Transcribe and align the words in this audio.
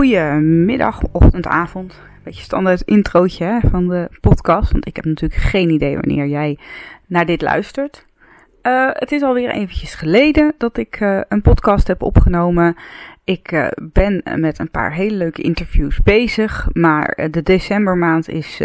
Goedemiddag, 0.00 1.00
ochtend, 1.12 1.46
avond. 1.46 2.00
Beetje 2.24 2.42
standaard 2.42 2.80
introotje 2.80 3.44
hè, 3.44 3.58
van 3.70 3.88
de 3.88 4.08
podcast. 4.20 4.72
Want 4.72 4.86
ik 4.86 4.96
heb 4.96 5.04
natuurlijk 5.04 5.40
geen 5.40 5.70
idee 5.70 5.94
wanneer 5.94 6.26
jij 6.26 6.58
naar 7.06 7.26
dit 7.26 7.42
luistert. 7.42 8.06
Uh, 8.62 8.88
het 8.92 9.12
is 9.12 9.22
alweer 9.22 9.50
eventjes 9.50 9.94
geleden 9.94 10.54
dat 10.58 10.76
ik 10.76 11.00
uh, 11.00 11.20
een 11.28 11.42
podcast 11.42 11.86
heb 11.86 12.02
opgenomen. 12.02 12.76
Ik 13.24 13.52
uh, 13.52 13.66
ben 13.92 14.22
met 14.36 14.58
een 14.58 14.70
paar 14.70 14.92
hele 14.92 15.16
leuke 15.16 15.42
interviews 15.42 16.02
bezig. 16.02 16.68
Maar 16.72 17.28
de 17.30 17.42
decembermaand 17.42 18.28
is 18.28 18.62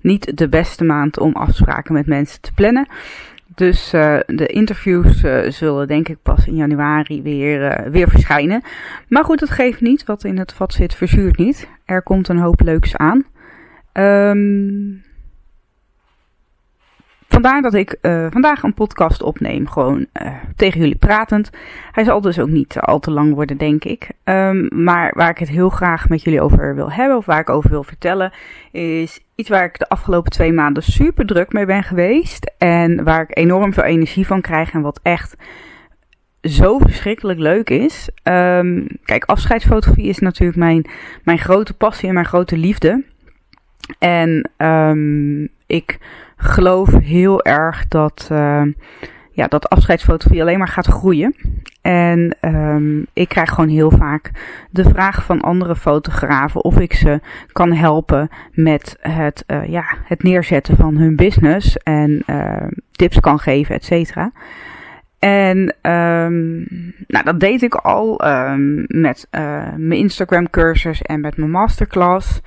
niet 0.00 0.36
de 0.38 0.48
beste 0.48 0.84
maand 0.84 1.18
om 1.18 1.32
afspraken 1.32 1.94
met 1.94 2.06
mensen 2.06 2.40
te 2.40 2.52
plannen. 2.52 2.88
Dus 3.60 3.94
uh, 3.94 4.18
de 4.26 4.46
interviews 4.46 5.22
uh, 5.22 5.50
zullen 5.50 5.86
denk 5.86 6.08
ik 6.08 6.16
pas 6.22 6.46
in 6.46 6.54
januari 6.54 7.22
weer, 7.22 7.62
uh, 7.62 7.90
weer 7.92 8.08
verschijnen. 8.08 8.62
Maar 9.08 9.24
goed, 9.24 9.38
dat 9.38 9.50
geeft 9.50 9.80
niet. 9.80 10.04
Wat 10.04 10.24
in 10.24 10.38
het 10.38 10.52
vat 10.52 10.72
zit, 10.72 10.94
verzuurt 10.94 11.38
niet. 11.38 11.68
Er 11.84 12.02
komt 12.02 12.28
een 12.28 12.38
hoop 12.38 12.60
leuks 12.60 12.96
aan. 12.96 13.24
Um, 13.92 15.02
vandaar 17.32 17.62
dat 17.62 17.74
ik 17.74 17.98
uh, 18.02 18.26
vandaag 18.30 18.62
een 18.62 18.74
podcast 18.74 19.22
opneem, 19.22 19.68
gewoon 19.68 20.06
uh, 20.22 20.32
tegen 20.56 20.80
jullie 20.80 20.96
pratend. 20.96 21.50
Hij 21.92 22.04
zal 22.04 22.20
dus 22.20 22.38
ook 22.38 22.48
niet 22.48 22.78
al 22.78 22.98
te 22.98 23.10
lang 23.10 23.34
worden, 23.34 23.56
denk 23.56 23.84
ik. 23.84 24.10
Um, 24.24 24.68
maar 24.82 25.12
waar 25.16 25.30
ik 25.30 25.38
het 25.38 25.48
heel 25.48 25.68
graag 25.70 26.08
met 26.08 26.22
jullie 26.22 26.40
over 26.40 26.74
wil 26.74 26.92
hebben, 26.92 27.16
of 27.16 27.26
waar 27.26 27.40
ik 27.40 27.50
over 27.50 27.70
wil 27.70 27.84
vertellen, 27.84 28.32
is 28.72 29.20
iets 29.34 29.48
waar 29.48 29.64
ik 29.64 29.78
de 29.78 29.88
afgelopen 29.88 30.30
twee 30.30 30.52
maanden 30.52 30.82
super 30.82 31.26
druk 31.26 31.52
mee 31.52 31.66
ben 31.66 31.82
geweest. 31.82 32.52
En 32.58 33.04
waar 33.04 33.22
ik 33.22 33.38
enorm 33.38 33.72
veel 33.72 33.82
energie 33.84 34.26
van 34.26 34.40
krijg 34.40 34.72
en 34.72 34.80
wat 34.80 35.00
echt 35.02 35.36
zo 36.42 36.78
verschrikkelijk 36.78 37.38
leuk 37.38 37.70
is. 37.70 38.10
Um, 38.22 38.86
kijk, 39.04 39.24
afscheidsfotografie 39.24 40.08
is 40.08 40.18
natuurlijk 40.18 40.58
mijn, 40.58 40.86
mijn 41.24 41.38
grote 41.38 41.74
passie 41.74 42.08
en 42.08 42.14
mijn 42.14 42.26
grote 42.26 42.56
liefde. 42.56 43.04
En 43.98 44.50
um, 44.56 45.48
ik 45.66 45.98
geloof 46.40 46.98
heel 46.98 47.42
erg 47.44 47.88
dat, 47.88 48.28
uh, 48.32 48.62
ja, 49.30 49.46
dat 49.46 49.68
afscheidsfotografie 49.68 50.42
alleen 50.42 50.58
maar 50.58 50.68
gaat 50.68 50.86
groeien. 50.86 51.34
En 51.82 52.36
um, 52.40 53.06
ik 53.12 53.28
krijg 53.28 53.50
gewoon 53.50 53.70
heel 53.70 53.90
vaak 53.90 54.30
de 54.70 54.84
vraag 54.84 55.24
van 55.24 55.40
andere 55.40 55.76
fotografen 55.76 56.64
of 56.64 56.78
ik 56.78 56.92
ze 56.92 57.20
kan 57.52 57.72
helpen 57.72 58.28
met 58.52 58.96
het, 59.00 59.44
uh, 59.46 59.66
ja, 59.66 59.84
het 60.04 60.22
neerzetten 60.22 60.76
van 60.76 60.96
hun 60.96 61.16
business 61.16 61.76
en 61.76 62.22
uh, 62.26 62.66
tips 62.92 63.20
kan 63.20 63.38
geven, 63.38 63.74
et 63.74 63.84
cetera. 63.84 64.32
En 65.18 65.58
um, 65.82 66.66
nou, 67.06 67.24
dat 67.24 67.40
deed 67.40 67.62
ik 67.62 67.74
al 67.74 68.20
met 68.86 69.28
uh, 69.30 69.40
mijn 69.76 70.00
Instagram 70.00 70.50
cursus 70.50 71.02
en 71.02 71.20
met 71.20 71.36
mijn 71.36 71.50
masterclass. 71.50 72.40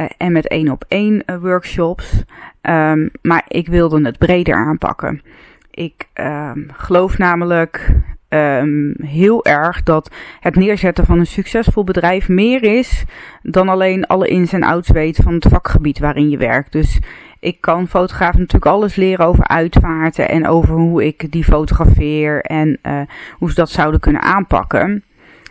Uh, 0.00 0.06
en 0.16 0.32
met 0.32 0.48
één 0.48 0.70
op 0.70 0.84
één 0.88 1.22
uh, 1.26 1.36
workshops. 1.36 2.24
Um, 2.62 3.10
maar 3.22 3.44
ik 3.48 3.68
wilde 3.68 4.04
het 4.04 4.18
breder 4.18 4.54
aanpakken. 4.54 5.22
Ik 5.70 6.08
um, 6.14 6.68
geloof 6.72 7.18
namelijk 7.18 7.90
um, 8.28 8.94
heel 9.02 9.44
erg 9.44 9.82
dat 9.82 10.10
het 10.40 10.56
neerzetten 10.56 11.04
van 11.04 11.18
een 11.18 11.26
succesvol 11.26 11.84
bedrijf 11.84 12.28
meer 12.28 12.62
is 12.62 13.04
dan 13.42 13.68
alleen 13.68 14.06
alle 14.06 14.28
ins 14.28 14.52
en 14.52 14.62
outs 14.62 14.90
weten 14.90 15.24
van 15.24 15.34
het 15.34 15.46
vakgebied 15.48 15.98
waarin 15.98 16.28
je 16.28 16.36
werkt. 16.36 16.72
Dus 16.72 16.98
ik 17.40 17.60
kan 17.60 17.88
fotografen 17.88 18.40
natuurlijk 18.40 18.72
alles 18.72 18.96
leren 18.96 19.26
over 19.26 19.48
uitvaarten 19.48 20.28
en 20.28 20.46
over 20.46 20.74
hoe 20.74 21.06
ik 21.06 21.32
die 21.32 21.44
fotografeer 21.44 22.40
en 22.40 22.78
uh, 22.82 23.00
hoe 23.32 23.48
ze 23.48 23.54
dat 23.54 23.70
zouden 23.70 24.00
kunnen 24.00 24.22
aanpakken. 24.22 25.04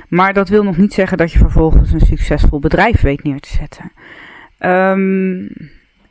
Maar 0.08 0.34
dat 0.34 0.50
wil 0.50 0.64
nog 0.64 0.78
niet 0.78 0.94
zeggen 0.94 1.18
dat 1.18 1.32
je 1.32 1.40
vervolgens 1.40 1.92
een 1.92 2.00
succesvol 2.00 2.60
bedrijf 2.60 3.02
weet 3.02 3.24
neer 3.24 3.40
te 3.40 3.54
zetten. 3.54 3.92
Um, 4.60 5.50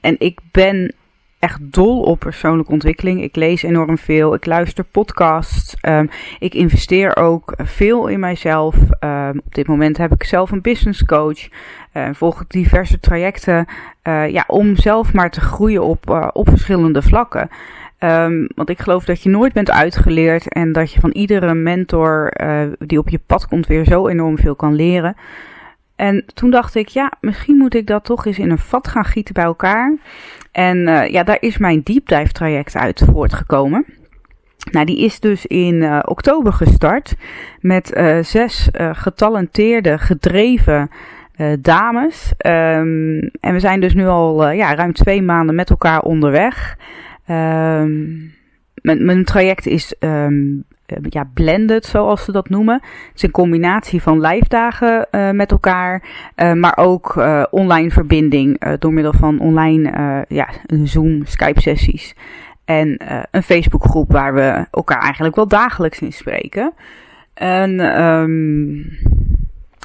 en 0.00 0.14
ik 0.18 0.38
ben 0.50 0.94
echt 1.38 1.58
dol 1.60 2.02
op 2.02 2.18
persoonlijke 2.18 2.72
ontwikkeling. 2.72 3.22
Ik 3.22 3.36
lees 3.36 3.62
enorm 3.62 3.98
veel. 3.98 4.34
Ik 4.34 4.46
luister 4.46 4.84
podcasts. 4.84 5.76
Um, 5.82 6.10
ik 6.38 6.54
investeer 6.54 7.16
ook 7.16 7.54
veel 7.56 8.06
in 8.06 8.20
mijzelf. 8.20 8.76
Um, 9.00 9.40
op 9.44 9.54
dit 9.54 9.66
moment 9.66 9.96
heb 9.96 10.12
ik 10.12 10.24
zelf 10.24 10.50
een 10.50 10.60
business 10.60 11.04
coach. 11.04 11.48
Uh, 11.94 12.08
volg 12.12 12.40
ik 12.40 12.50
diverse 12.50 13.00
trajecten. 13.00 13.66
Uh, 14.04 14.28
ja, 14.28 14.44
om 14.46 14.76
zelf 14.76 15.12
maar 15.12 15.30
te 15.30 15.40
groeien 15.40 15.82
op, 15.82 16.10
uh, 16.10 16.28
op 16.32 16.48
verschillende 16.48 17.02
vlakken. 17.02 17.48
Want 18.54 18.68
ik 18.70 18.80
geloof 18.80 19.04
dat 19.04 19.22
je 19.22 19.28
nooit 19.28 19.52
bent 19.52 19.70
uitgeleerd 19.70 20.48
en 20.48 20.72
dat 20.72 20.92
je 20.92 21.00
van 21.00 21.10
iedere 21.10 21.54
mentor 21.54 22.32
die 22.78 22.98
op 22.98 23.08
je 23.08 23.20
pad 23.26 23.46
komt 23.46 23.66
weer 23.66 23.84
zo 23.84 24.08
enorm 24.08 24.38
veel 24.38 24.54
kan 24.54 24.74
leren. 24.74 25.16
En 25.96 26.24
toen 26.34 26.50
dacht 26.50 26.74
ik, 26.74 26.88
ja, 26.88 27.12
misschien 27.20 27.56
moet 27.56 27.74
ik 27.74 27.86
dat 27.86 28.04
toch 28.04 28.26
eens 28.26 28.38
in 28.38 28.50
een 28.50 28.58
vat 28.58 28.88
gaan 28.88 29.04
gieten 29.04 29.34
bij 29.34 29.44
elkaar. 29.44 29.96
En 30.52 30.76
uh, 30.76 31.08
ja, 31.08 31.22
daar 31.22 31.36
is 31.40 31.58
mijn 31.58 31.80
deep 31.82 32.08
dive 32.08 32.32
traject 32.32 32.76
uit 32.76 33.02
voortgekomen. 33.12 33.84
Nou, 34.70 34.86
die 34.86 34.98
is 34.98 35.20
dus 35.20 35.46
in 35.46 35.74
uh, 35.74 35.98
oktober 36.04 36.52
gestart 36.52 37.14
met 37.60 37.96
uh, 37.96 38.18
zes 38.22 38.68
getalenteerde, 38.92 39.98
gedreven 39.98 40.90
dames. 41.60 42.32
Um, 42.46 43.18
en 43.40 43.52
we 43.52 43.60
zijn 43.60 43.80
dus 43.80 43.94
nu 43.94 44.06
al 44.06 44.50
ja, 44.50 44.74
ruim 44.74 44.92
twee 44.92 45.22
maanden 45.22 45.54
met 45.54 45.70
elkaar 45.70 46.00
onderweg. 46.00 46.76
Mijn, 47.26 48.34
mijn 48.82 49.24
traject 49.24 49.66
is 49.66 49.94
um, 50.00 50.64
ja, 51.08 51.30
blended, 51.34 51.86
zoals 51.86 52.24
ze 52.24 52.32
dat 52.32 52.48
noemen. 52.48 52.74
Het 52.74 53.14
is 53.14 53.22
een 53.22 53.30
combinatie 53.30 54.02
van 54.02 54.20
live 54.20 54.48
dagen 54.48 55.06
uh, 55.10 55.30
met 55.30 55.50
elkaar, 55.50 56.02
uh, 56.36 56.52
maar 56.52 56.76
ook 56.76 57.24
online 57.50 57.90
verbinding 57.90 58.76
door 58.78 58.92
middel 58.92 59.12
van 59.12 59.40
online 59.40 60.24
ja, 60.28 60.48
Zoom, 60.84 61.26
Skype 61.26 61.60
sessies. 61.60 62.14
En 62.64 62.96
een 63.30 63.42
Facebookgroep 63.42 64.12
waar 64.12 64.34
we 64.34 64.66
elkaar 64.70 65.00
eigenlijk 65.00 65.36
wel 65.36 65.48
dagelijks 65.48 66.00
in 66.00 66.12
spreken. 66.12 66.72
En 67.34 68.00
um, 68.02 68.98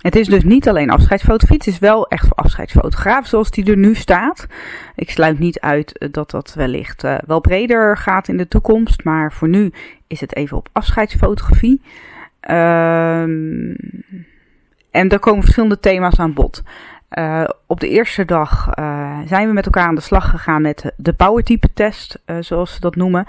het 0.02 0.16
is 0.16 0.28
dus 0.28 0.44
niet 0.44 0.70
alleen 0.70 0.90
afscheidsfotografie, 0.90 1.58
het 1.58 1.68
is 1.68 1.80
wel 1.80 2.08
echt 2.08 2.28
voor 2.28 2.38
afscheidsfotograaf 2.38 3.28
zoals 3.28 3.52
die 3.52 3.66
er 3.66 3.78
nu 3.78 3.96
staat. 3.96 4.48
Ik 4.96 5.10
sluit 5.10 5.40
niet 5.40 5.60
uit 5.60 6.08
dat 6.12 6.32
dat 6.32 6.54
wellicht 6.54 7.06
wel 7.26 7.42
breder 7.42 7.98
gaat 7.98 8.28
in 8.28 8.38
de 8.38 8.48
toekomst, 8.48 9.04
maar 9.04 9.34
voor 9.34 9.50
nu 9.50 9.72
is 10.12 10.22
het 10.22 10.36
even 10.36 10.58
op 10.58 10.70
afscheidsfotografie. 10.72 11.82
Um, 12.50 13.76
en 14.92 15.10
er 15.10 15.20
komen 15.20 15.42
verschillende 15.42 15.80
thema's 15.80 16.20
aan 16.20 16.34
bod. 16.34 16.64
Uh, 17.12 17.44
op 17.68 17.80
de 17.80 17.90
eerste 17.90 18.26
dag 18.26 18.70
uh, 18.80 19.20
zijn 19.26 19.48
we 19.48 19.54
met 19.54 19.66
elkaar 19.66 19.88
aan 19.88 19.96
de 19.96 20.02
slag 20.02 20.30
gegaan 20.30 20.62
met 20.62 20.94
de 20.98 21.14
powertype 21.14 21.74
test, 21.74 22.20
zoals 22.40 22.74
ze 22.74 22.80
dat 22.80 22.96
noemen. 22.96 23.26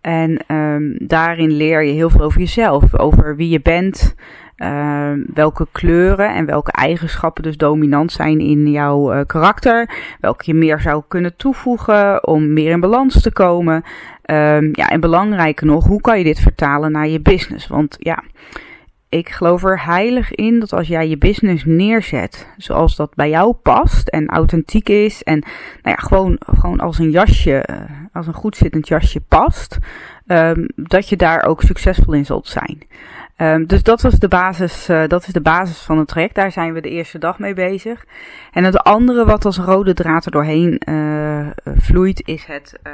En 0.00 0.54
um, 0.54 0.96
daarin 0.98 1.50
leer 1.50 1.82
je 1.82 1.92
heel 1.92 2.10
veel 2.10 2.20
over 2.20 2.40
jezelf, 2.40 2.98
over 2.98 3.36
wie 3.36 3.48
je 3.48 3.60
bent, 3.60 4.14
uh, 4.62 5.10
welke 5.34 5.66
kleuren 5.72 6.34
en 6.34 6.46
welke 6.46 6.72
eigenschappen 6.72 7.42
dus 7.42 7.56
dominant 7.56 8.12
zijn 8.12 8.40
in 8.40 8.70
jouw 8.70 9.14
uh, 9.14 9.20
karakter. 9.26 9.90
Welke 10.20 10.44
je 10.46 10.54
meer 10.54 10.80
zou 10.80 11.02
kunnen 11.08 11.36
toevoegen 11.36 12.26
om 12.26 12.52
meer 12.52 12.70
in 12.70 12.80
balans 12.80 13.22
te 13.22 13.32
komen. 13.32 13.74
Um, 13.74 14.68
ja, 14.72 14.88
en 14.88 15.00
belangrijker 15.00 15.66
nog, 15.66 15.86
hoe 15.86 16.00
kan 16.00 16.18
je 16.18 16.24
dit 16.24 16.40
vertalen 16.40 16.92
naar 16.92 17.08
je 17.08 17.20
business? 17.20 17.66
Want 17.66 17.96
ja, 17.98 18.22
ik 19.10 19.28
geloof 19.28 19.64
er 19.64 19.84
heilig 19.84 20.34
in 20.34 20.60
dat 20.60 20.72
als 20.72 20.88
jij 20.88 21.08
je 21.08 21.18
business 21.18 21.64
neerzet 21.64 22.48
zoals 22.56 22.96
dat 22.96 23.14
bij 23.14 23.28
jou 23.28 23.52
past 23.52 24.08
en 24.08 24.28
authentiek 24.28 24.88
is 24.88 25.22
en 25.22 25.38
nou 25.82 25.96
ja, 25.96 26.06
gewoon, 26.06 26.36
gewoon 26.38 26.80
als 26.80 26.98
een 26.98 27.10
jasje, 27.10 27.66
uh, 27.70 27.76
als 28.12 28.26
een 28.26 28.34
goed 28.34 28.56
zittend 28.56 28.88
jasje 28.88 29.20
past, 29.20 29.78
um, 30.26 30.66
dat 30.76 31.08
je 31.08 31.16
daar 31.16 31.44
ook 31.44 31.62
succesvol 31.62 32.14
in 32.14 32.26
zult 32.26 32.48
zijn. 32.48 32.78
Um, 33.42 33.66
dus 33.66 33.82
dat, 33.82 34.02
was 34.02 34.14
de 34.14 34.28
basis, 34.28 34.88
uh, 34.88 35.06
dat 35.06 35.26
is 35.26 35.32
de 35.32 35.40
basis 35.40 35.78
van 35.78 35.98
het 35.98 36.08
traject. 36.08 36.34
Daar 36.34 36.52
zijn 36.52 36.72
we 36.72 36.80
de 36.80 36.88
eerste 36.88 37.18
dag 37.18 37.38
mee 37.38 37.54
bezig. 37.54 38.04
En 38.52 38.64
het 38.64 38.78
andere 38.78 39.24
wat 39.24 39.44
als 39.44 39.58
rode 39.58 39.94
draad 39.94 40.24
er 40.24 40.30
doorheen 40.30 40.82
uh, 40.88 41.46
vloeit, 41.64 42.22
is 42.26 42.44
het, 42.44 42.78
uh, 42.86 42.92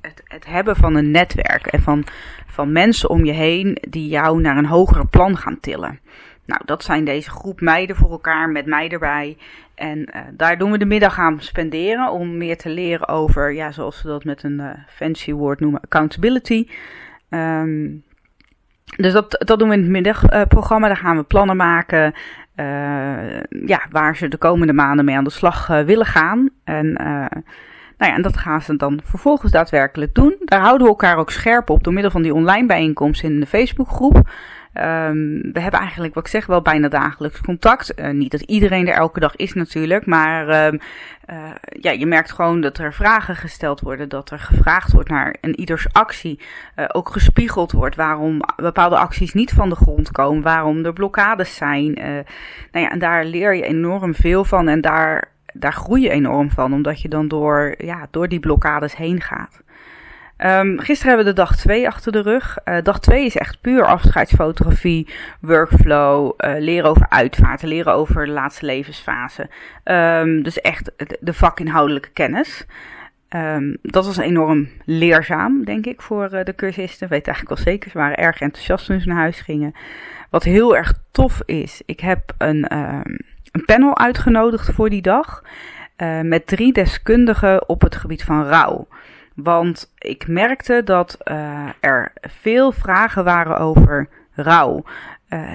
het, 0.00 0.22
het, 0.24 0.46
hebben 0.46 0.76
van 0.76 0.94
een 0.94 1.10
netwerk. 1.10 1.66
En 1.66 1.82
van, 1.82 2.04
van 2.46 2.72
mensen 2.72 3.10
om 3.10 3.24
je 3.24 3.32
heen 3.32 3.78
die 3.88 4.08
jou 4.08 4.40
naar 4.40 4.56
een 4.56 4.66
hogere 4.66 5.04
plan 5.04 5.36
gaan 5.36 5.60
tillen. 5.60 6.00
Nou, 6.44 6.62
dat 6.64 6.84
zijn 6.84 7.04
deze 7.04 7.30
groep 7.30 7.60
meiden 7.60 7.96
voor 7.96 8.10
elkaar, 8.10 8.48
met 8.48 8.66
mij 8.66 8.88
erbij. 8.88 9.36
En 9.74 10.08
daar 10.32 10.58
doen 10.58 10.70
we 10.70 10.78
de 10.78 10.84
middag 10.84 11.18
aan 11.18 11.40
spenderen 11.40 12.10
om 12.10 12.36
meer 12.36 12.56
te 12.56 12.68
leren 12.68 13.08
over, 13.08 13.52
ja, 13.52 13.72
zoals 13.72 14.02
we 14.02 14.08
dat 14.08 14.24
met 14.24 14.42
een 14.42 14.62
fancy 14.88 15.32
woord 15.32 15.60
noemen, 15.60 15.80
accountability. 15.80 16.66
Um, 17.28 18.02
dus 19.02 19.12
dat, 19.12 19.44
dat 19.44 19.58
doen 19.58 19.68
we 19.68 19.74
in 19.74 19.80
het 19.80 19.90
middagprogramma. 19.90 20.86
Daar 20.86 20.96
gaan 20.96 21.16
we 21.16 21.22
plannen 21.22 21.56
maken. 21.56 22.14
Uh, 22.56 23.40
ja, 23.66 23.80
waar 23.90 24.16
ze 24.16 24.28
de 24.28 24.36
komende 24.36 24.72
maanden 24.72 25.04
mee 25.04 25.16
aan 25.16 25.24
de 25.24 25.30
slag 25.30 25.68
uh, 25.68 25.80
willen 25.80 26.06
gaan. 26.06 26.50
En, 26.64 26.86
uh, 26.86 27.06
nou 27.98 28.10
ja, 28.10 28.14
en 28.14 28.22
dat 28.22 28.36
gaan 28.36 28.62
ze 28.62 28.76
dan 28.76 29.00
vervolgens 29.04 29.52
daadwerkelijk 29.52 30.14
doen. 30.14 30.36
Daar 30.44 30.60
houden 30.60 30.82
we 30.82 30.88
elkaar 30.88 31.16
ook 31.16 31.30
scherp 31.30 31.70
op 31.70 31.84
door 31.84 31.92
middel 31.92 32.10
van 32.10 32.22
die 32.22 32.34
online 32.34 32.66
bijeenkomst 32.66 33.22
in 33.22 33.40
de 33.40 33.46
Facebookgroep. 33.46 34.30
Um, 34.74 35.40
we 35.52 35.60
hebben 35.60 35.80
eigenlijk, 35.80 36.14
wat 36.14 36.24
ik 36.24 36.30
zeg, 36.30 36.46
wel 36.46 36.62
bijna 36.62 36.88
dagelijks 36.88 37.40
contact. 37.40 38.00
Uh, 38.00 38.10
niet 38.10 38.30
dat 38.30 38.40
iedereen 38.40 38.88
er 38.88 38.94
elke 38.94 39.20
dag 39.20 39.36
is 39.36 39.52
natuurlijk, 39.52 40.06
maar 40.06 40.66
um, 40.66 40.80
uh, 41.30 41.50
ja, 41.80 41.90
je 41.90 42.06
merkt 42.06 42.32
gewoon 42.32 42.60
dat 42.60 42.78
er 42.78 42.94
vragen 42.94 43.36
gesteld 43.36 43.80
worden, 43.80 44.08
dat 44.08 44.30
er 44.30 44.38
gevraagd 44.38 44.92
wordt 44.92 45.08
naar 45.08 45.36
een 45.40 45.60
ieders 45.60 45.92
actie. 45.92 46.40
Uh, 46.76 46.84
ook 46.92 47.08
gespiegeld 47.08 47.72
wordt 47.72 47.96
waarom 47.96 48.40
bepaalde 48.56 48.96
acties 48.96 49.32
niet 49.32 49.50
van 49.50 49.68
de 49.68 49.76
grond 49.76 50.10
komen, 50.10 50.42
waarom 50.42 50.84
er 50.84 50.92
blokkades 50.92 51.56
zijn. 51.56 51.92
nou 52.72 52.84
ja, 52.84 52.90
en 52.90 52.98
daar 52.98 53.24
leer 53.24 53.54
je 53.54 53.62
enorm 53.62 54.14
veel 54.14 54.44
van 54.44 54.68
en 54.68 54.80
daar, 54.80 55.28
daar 55.52 55.72
groei 55.72 56.02
je 56.02 56.10
enorm 56.10 56.50
van, 56.50 56.72
omdat 56.72 57.00
je 57.00 57.08
dan 57.08 57.28
door, 57.28 57.74
ja, 57.78 58.06
door 58.10 58.28
die 58.28 58.40
blokkades 58.40 58.96
heen 58.96 59.20
gaat. 59.20 59.62
Um, 60.44 60.78
gisteren 60.78 61.08
hebben 61.14 61.26
we 61.26 61.32
de 61.32 61.42
dag 61.42 61.56
2 61.56 61.86
achter 61.86 62.12
de 62.12 62.22
rug. 62.22 62.58
Uh, 62.64 62.76
dag 62.82 63.00
2 63.00 63.24
is 63.24 63.36
echt 63.36 63.60
puur 63.60 63.86
afscheidsfotografie, 63.86 65.08
workflow, 65.40 66.32
uh, 66.38 66.54
leren 66.58 66.90
over 66.90 67.06
uitvaarten, 67.08 67.68
leren 67.68 67.92
over 67.92 68.24
de 68.24 68.32
laatste 68.32 68.66
levensfase. 68.66 69.48
Um, 69.84 70.42
dus 70.42 70.60
echt 70.60 70.92
de 71.20 71.32
vakinhoudelijke 71.34 72.10
kennis. 72.10 72.66
Um, 73.36 73.76
dat 73.82 74.06
was 74.06 74.16
enorm 74.16 74.68
leerzaam, 74.84 75.64
denk 75.64 75.86
ik, 75.86 76.02
voor 76.02 76.28
uh, 76.32 76.44
de 76.44 76.54
cursisten. 76.54 77.08
Weet 77.08 77.26
eigenlijk 77.26 77.56
wel 77.56 77.72
zeker, 77.72 77.90
ze 77.90 77.98
waren 77.98 78.16
erg 78.16 78.40
enthousiast 78.40 78.86
toen 78.86 79.00
ze 79.00 79.08
naar 79.08 79.16
huis 79.16 79.40
gingen. 79.40 79.74
Wat 80.30 80.44
heel 80.44 80.76
erg 80.76 80.92
tof 81.10 81.42
is, 81.44 81.82
ik 81.86 82.00
heb 82.00 82.34
een, 82.38 82.74
een 83.52 83.64
panel 83.64 83.98
uitgenodigd 83.98 84.72
voor 84.72 84.90
die 84.90 85.02
dag. 85.02 85.42
met 86.22 86.46
drie 86.46 86.72
deskundigen 86.72 87.68
op 87.68 87.80
het 87.80 87.96
gebied 87.96 88.24
van 88.24 88.44
rouw. 88.44 88.88
Want 89.42 89.92
ik 89.98 90.26
merkte 90.28 90.82
dat 90.84 91.18
uh, 91.24 91.68
er 91.80 92.12
veel 92.20 92.72
vragen 92.72 93.24
waren 93.24 93.58
over 93.58 94.08
rouw. 94.34 94.84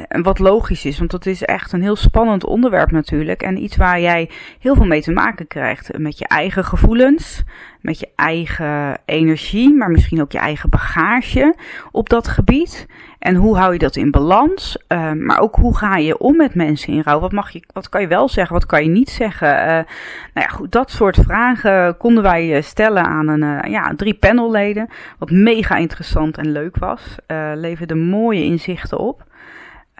En 0.07 0.23
wat 0.23 0.39
logisch 0.39 0.85
is, 0.85 0.97
want 0.97 1.11
dat 1.11 1.25
is 1.25 1.43
echt 1.43 1.71
een 1.71 1.81
heel 1.81 1.95
spannend 1.95 2.45
onderwerp 2.45 2.91
natuurlijk. 2.91 3.41
En 3.41 3.63
iets 3.63 3.75
waar 3.75 3.99
jij 3.99 4.29
heel 4.59 4.75
veel 4.75 4.85
mee 4.85 5.01
te 5.01 5.11
maken 5.11 5.47
krijgt. 5.47 5.97
Met 5.97 6.17
je 6.17 6.27
eigen 6.27 6.63
gevoelens, 6.63 7.43
met 7.81 7.99
je 7.99 8.09
eigen 8.15 8.97
energie, 9.05 9.73
maar 9.73 9.91
misschien 9.91 10.21
ook 10.21 10.31
je 10.31 10.37
eigen 10.37 10.69
bagage 10.69 11.55
op 11.91 12.09
dat 12.09 12.27
gebied. 12.27 12.87
En 13.19 13.35
hoe 13.35 13.57
hou 13.57 13.73
je 13.73 13.79
dat 13.79 13.95
in 13.95 14.11
balans? 14.11 14.77
Uh, 14.87 15.11
maar 15.11 15.39
ook 15.39 15.55
hoe 15.55 15.77
ga 15.77 15.95
je 15.95 16.17
om 16.17 16.35
met 16.35 16.55
mensen 16.55 16.93
in 16.93 17.01
rouw? 17.01 17.19
Wat, 17.19 17.31
mag 17.31 17.49
je, 17.49 17.63
wat 17.73 17.89
kan 17.89 18.01
je 18.01 18.07
wel 18.07 18.29
zeggen, 18.29 18.53
wat 18.53 18.65
kan 18.65 18.83
je 18.83 18.89
niet 18.89 19.09
zeggen? 19.09 19.57
Uh, 19.57 19.65
nou 19.65 19.85
ja, 20.33 20.47
goed, 20.47 20.71
dat 20.71 20.91
soort 20.91 21.17
vragen 21.17 21.97
konden 21.97 22.23
wij 22.23 22.61
stellen 22.61 23.05
aan 23.05 23.27
een, 23.27 23.71
ja, 23.71 23.93
drie 23.95 24.13
panelleden. 24.13 24.89
Wat 25.19 25.31
mega 25.31 25.75
interessant 25.75 26.37
en 26.37 26.51
leuk 26.51 26.77
was. 26.77 27.15
leverde 27.55 27.95
mooie 27.95 28.43
inzichten 28.43 28.99
op. 28.99 29.23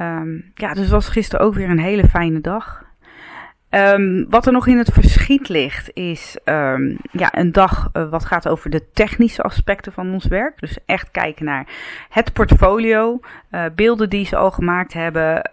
Um, 0.01 0.51
ja, 0.53 0.74
dus 0.74 0.81
het 0.81 0.89
was 0.89 1.09
gisteren 1.09 1.45
ook 1.45 1.53
weer 1.53 1.69
een 1.69 1.80
hele 1.80 2.07
fijne 2.07 2.42
dag. 2.42 2.83
Um, 3.69 4.25
wat 4.30 4.45
er 4.45 4.51
nog 4.51 4.68
in 4.68 4.77
het 4.77 4.94
verschiet 4.94 5.50
ligt, 5.50 5.92
is 5.94 6.38
um, 6.45 6.97
ja, 7.12 7.38
een 7.38 7.51
dag 7.51 7.89
uh, 7.94 8.09
wat 8.09 8.25
gaat 8.25 8.47
over 8.47 8.69
de 8.69 8.92
technische 8.94 9.42
aspecten 9.42 9.92
van 9.92 10.13
ons 10.13 10.27
werk. 10.27 10.59
Dus 10.59 10.77
echt 10.86 11.12
kijken 11.12 11.45
naar 11.45 11.68
het 12.09 12.33
portfolio, 12.33 13.19
uh, 13.51 13.63
beelden 13.75 14.09
die 14.09 14.25
ze 14.25 14.36
al 14.36 14.51
gemaakt 14.51 14.94
hebben. 14.94 15.50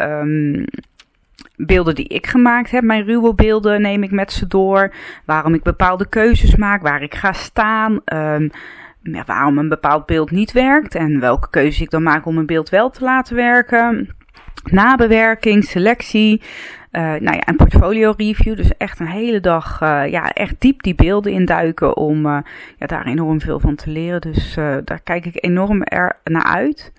Beelden 1.57 1.95
die 1.95 2.09
ik 2.09 2.27
gemaakt 2.27 2.71
heb, 2.71 2.83
mijn 2.83 3.05
ruwe 3.05 3.35
beelden 3.35 3.83
neem 3.83 4.03
ik 4.03 4.11
met 4.11 4.33
ze 4.33 4.47
door. 4.47 4.95
Waarom 5.25 5.55
ik 5.55 5.63
bepaalde 5.63 6.09
keuzes 6.09 6.57
maak, 6.57 6.83
waar 6.83 7.03
ik 7.03 7.15
ga 7.15 7.33
staan. 7.33 8.01
Waarom 9.27 9.59
een 9.59 9.69
bepaald 9.69 10.07
beeld 10.07 10.31
niet 10.31 10.53
werkt 10.53 10.95
en 10.95 11.21
welke 11.21 11.51
keuze 11.51 11.83
ik 11.83 11.91
dan 11.91 12.03
maak 12.03 12.27
om 12.27 12.39
een 12.39 12.47
beeld 12.47 12.69
wel 12.69 12.91
te 12.91 13.05
laten 13.05 13.37
werken 13.37 14.09
nabewerking, 14.65 15.65
selectie, 15.65 16.41
uh, 16.93 17.03
nou 17.03 17.37
ja, 17.37 17.43
een 17.45 17.57
portfolio 17.57 18.15
review. 18.17 18.57
Dus 18.57 18.77
echt 18.77 19.01
een 19.01 19.07
hele 19.07 19.41
dag, 19.41 19.81
uh, 19.81 20.07
ja, 20.11 20.33
echt 20.33 20.55
diep 20.59 20.83
die 20.83 20.95
beelden 20.95 21.33
induiken 21.33 21.97
om 21.97 22.27
uh, 22.27 22.39
ja, 22.79 22.87
daar 22.87 23.07
enorm 23.07 23.41
veel 23.41 23.61
van 23.61 23.75
te 23.75 23.91
leren. 23.91 24.21
Dus 24.21 24.55
daar 24.85 25.01
kijk 25.05 25.27
ik 25.27 25.45
enorm 25.45 25.83
er 25.83 26.17
naar 26.25 26.45
uit. 26.45 26.93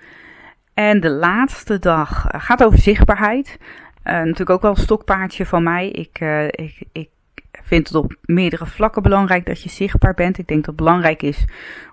En 0.73 0.99
de 0.99 1.09
laatste 1.09 1.79
dag 1.79 2.25
gaat 2.29 2.63
over 2.63 2.79
zichtbaarheid. 2.79 3.59
natuurlijk 4.03 4.49
ook 4.49 4.61
wel 4.61 4.71
een 4.71 4.77
stokpaardje 4.77 5.45
van 5.45 5.63
mij. 5.63 5.89
Ik, 5.89 6.19
ik, 6.51 6.83
ik 6.91 7.09
vind 7.63 7.87
het 7.87 7.97
op 7.97 8.15
meerdere 8.21 8.65
vlakken 8.65 9.01
belangrijk 9.01 9.45
dat 9.45 9.61
je 9.61 9.69
zichtbaar 9.69 10.13
bent. 10.13 10.37
Ik 10.37 10.47
denk 10.47 10.59
dat 10.59 10.75
het 10.75 10.85
belangrijk 10.85 11.21
is 11.21 11.45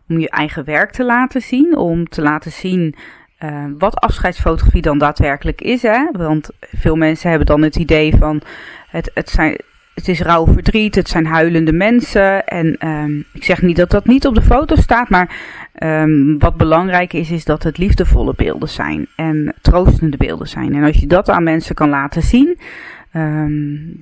om 0.09 0.19
je 0.19 0.31
eigen 0.31 0.65
werk 0.65 0.91
te 0.91 1.05
laten 1.05 1.43
zien. 1.43 1.77
Om 1.77 2.09
te 2.09 2.23
laten 2.23 2.53
zien 2.53 2.95
uh, 3.45 3.65
wat 3.79 4.01
afscheidsfotografie 4.01 4.83
dan 4.83 4.99
daadwerkelijk 4.99 5.61
is. 5.61 5.83
Hè? 5.83 6.07
Want 6.13 6.51
veel 6.61 6.97
mensen 6.97 7.29
hebben 7.29 7.47
dan 7.47 7.63
het 7.63 7.77
idee 7.77 8.17
van 8.17 8.43
het, 8.89 9.11
het, 9.15 9.29
zijn, 9.31 9.57
het 9.95 10.09
is 10.09 10.21
rauw 10.21 10.47
verdriet, 10.47 10.95
het 10.95 11.09
zijn 11.09 11.27
huilende 11.27 11.73
mensen. 11.73 12.47
En 12.47 12.89
um, 12.89 13.25
ik 13.33 13.45
zeg 13.45 13.63
niet 13.63 13.77
dat 13.77 13.91
dat 13.91 14.07
niet 14.07 14.27
op 14.27 14.35
de 14.35 14.43
foto 14.43 14.77
staat, 14.77 15.09
maar 15.09 15.37
um, 15.83 16.39
wat 16.39 16.57
belangrijk 16.57 17.13
is, 17.13 17.31
is 17.31 17.45
dat 17.45 17.63
het 17.63 17.79
liefdevolle 17.79 18.33
beelden 18.37 18.69
zijn 18.69 19.07
en 19.17 19.55
troostende 19.61 20.17
beelden 20.17 20.49
zijn. 20.49 20.75
En 20.75 20.85
als 20.85 20.97
je 20.97 21.07
dat 21.07 21.29
aan 21.29 21.43
mensen 21.43 21.75
kan 21.75 21.89
laten 21.89 22.23
zien, 22.23 22.59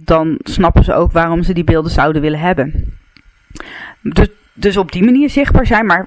dan 0.05 0.39
snappen 0.43 0.85
ze 0.85 0.95
ook 0.95 1.13
waarom 1.13 1.43
ze 1.43 1.53
die 1.53 1.65
beelden 1.65 1.91
zouden 1.91 2.23
willen 2.23 2.39
hebben. 2.41 2.97
Dus, 4.03 4.29
dus 4.53 4.77
op 4.77 4.93
die 4.93 5.05
manier 5.05 5.31
zichtbaar 5.31 5.67
zijn, 5.67 5.87
maar 5.87 6.07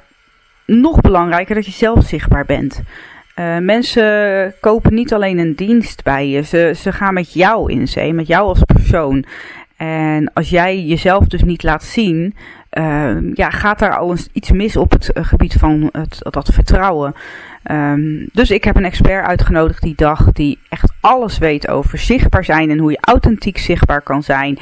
nog 0.66 1.02
belangrijker 1.02 1.56
dat 1.56 1.66
je 1.66 1.72
zelf 1.72 2.06
zichtbaar 2.06 2.46
bent. 2.46 2.82
Uh, 3.36 3.58
mensen 3.58 4.54
kopen 4.60 4.94
niet 4.94 5.14
alleen 5.14 5.38
een 5.38 5.56
dienst 5.56 6.04
bij 6.04 6.28
je, 6.30 6.42
ze, 6.42 6.74
ze 6.76 6.92
gaan 6.92 7.14
met 7.14 7.34
jou 7.34 7.72
in 7.72 7.88
zee, 7.88 8.14
met 8.14 8.28
jou 8.28 8.48
als 8.48 8.64
persoon. 8.64 9.26
En 9.78 10.34
als 10.34 10.50
jij 10.50 10.84
jezelf 10.84 11.28
dus 11.28 11.44
niet 11.44 11.64
laat 11.64 11.84
zien, 11.84 12.36
uh, 12.72 13.16
ja, 13.34 13.50
gaat 13.50 13.80
daar 13.80 13.98
al 13.98 14.10
eens 14.10 14.30
iets 14.34 14.52
mis 14.52 14.76
op 14.76 14.92
het 14.92 15.12
uh, 15.14 15.26
gebied 15.26 15.54
van 15.54 15.90
het, 15.92 16.18
dat 16.20 16.50
vertrouwen. 16.54 17.14
Um, 17.72 18.30
dus 18.34 18.52
ik 18.52 18.64
heb 18.64 18.76
een 18.76 18.86
expert 18.86 19.26
uitgenodigd 19.26 19.82
die 19.82 19.96
dag 19.96 20.32
die 20.32 20.60
echt 20.70 20.94
alles 21.02 21.38
weet 21.38 21.68
over 21.68 21.98
zichtbaar 21.98 22.44
zijn 22.44 22.70
en 22.70 22.78
hoe 22.78 22.92
je 22.92 22.98
authentiek 23.02 23.58
zichtbaar 23.58 24.02
kan 24.02 24.24
zijn. 24.24 24.60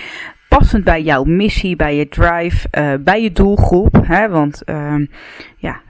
Passend 0.48 0.84
bij 0.84 1.02
jouw 1.02 1.24
missie, 1.24 1.76
bij 1.76 1.96
je 1.96 2.08
drive, 2.08 2.68
uh, 2.78 2.94
bij 3.00 3.22
je 3.22 3.32
doelgroep. 3.32 4.00
Hè, 4.04 4.30
want 4.30 4.62
uh, 4.66 4.96
ja, 5.58 5.82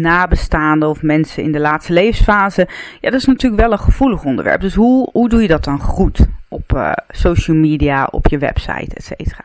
nabestaanden 0.00 0.88
of 0.88 1.02
mensen 1.02 1.42
in 1.42 1.52
de 1.52 1.60
laatste 1.60 1.92
levensfase. 1.92 2.68
Ja, 3.00 3.10
dat 3.10 3.20
is 3.20 3.26
natuurlijk 3.26 3.62
wel 3.62 3.72
een 3.72 3.78
gevoelig 3.78 4.24
onderwerp. 4.24 4.60
Dus 4.60 4.74
hoe, 4.74 5.08
hoe 5.12 5.28
doe 5.28 5.42
je 5.42 5.48
dat 5.48 5.64
dan 5.64 5.80
goed 5.80 6.26
op 6.48 6.72
uh, 6.74 6.92
social 7.08 7.56
media, 7.56 8.08
op 8.10 8.26
je 8.26 8.38
website, 8.38 8.94
et 8.94 9.04
cetera? 9.04 9.44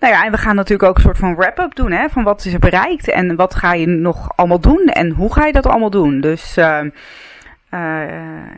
Nou 0.00 0.12
ja, 0.12 0.24
en 0.24 0.30
we 0.30 0.38
gaan 0.38 0.56
natuurlijk 0.56 0.88
ook 0.88 0.96
een 0.96 1.02
soort 1.02 1.18
van 1.18 1.34
wrap-up 1.34 1.74
doen, 1.74 1.90
hè, 1.90 2.08
van 2.08 2.22
wat 2.22 2.44
is 2.44 2.52
er 2.52 2.58
bereikt 2.58 3.10
en 3.10 3.36
wat 3.36 3.54
ga 3.54 3.72
je 3.72 3.86
nog 3.86 4.36
allemaal 4.36 4.60
doen 4.60 4.86
en 4.86 5.10
hoe 5.10 5.32
ga 5.32 5.46
je 5.46 5.52
dat 5.52 5.66
allemaal 5.66 5.90
doen. 5.90 6.20
Dus 6.20 6.58
uh, 6.58 6.80
uh, 7.70 8.00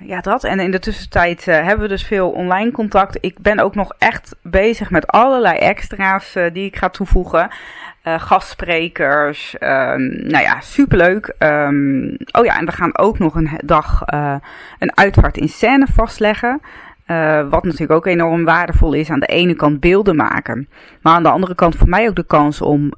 ja, 0.00 0.20
dat. 0.20 0.44
En 0.44 0.60
in 0.60 0.70
de 0.70 0.78
tussentijd 0.78 1.46
uh, 1.46 1.54
hebben 1.54 1.80
we 1.80 1.88
dus 1.88 2.04
veel 2.06 2.30
online 2.30 2.70
contact. 2.70 3.18
Ik 3.20 3.38
ben 3.38 3.58
ook 3.58 3.74
nog 3.74 3.92
echt 3.98 4.36
bezig 4.42 4.90
met 4.90 5.06
allerlei 5.06 5.58
extra's 5.58 6.36
die 6.52 6.66
ik 6.66 6.76
ga 6.76 6.88
toevoegen 6.88 7.48
uh, 8.14 8.20
gastsprekers. 8.20 9.54
Um, 9.60 10.06
nou 10.26 10.42
ja, 10.42 10.60
superleuk. 10.60 11.34
Um, 11.38 12.16
oh 12.32 12.44
ja, 12.44 12.58
en 12.58 12.64
we 12.64 12.72
gaan 12.72 12.98
ook 12.98 13.18
nog 13.18 13.34
een 13.34 13.50
dag 13.64 14.02
uh, 14.14 14.34
een 14.78 14.96
uitvaart 14.96 15.36
in 15.36 15.48
scène 15.48 15.86
vastleggen. 15.92 16.60
Uh, 17.06 17.48
wat 17.48 17.64
natuurlijk 17.64 17.92
ook 17.92 18.06
enorm 18.06 18.44
waardevol 18.44 18.92
is. 18.92 19.10
Aan 19.10 19.20
de 19.20 19.26
ene 19.26 19.54
kant 19.54 19.80
beelden 19.80 20.16
maken. 20.16 20.68
Maar 21.02 21.14
aan 21.14 21.22
de 21.22 21.28
andere 21.30 21.54
kant 21.54 21.76
voor 21.76 21.88
mij 21.88 22.08
ook 22.08 22.16
de 22.16 22.26
kans 22.26 22.60
om 22.60 22.92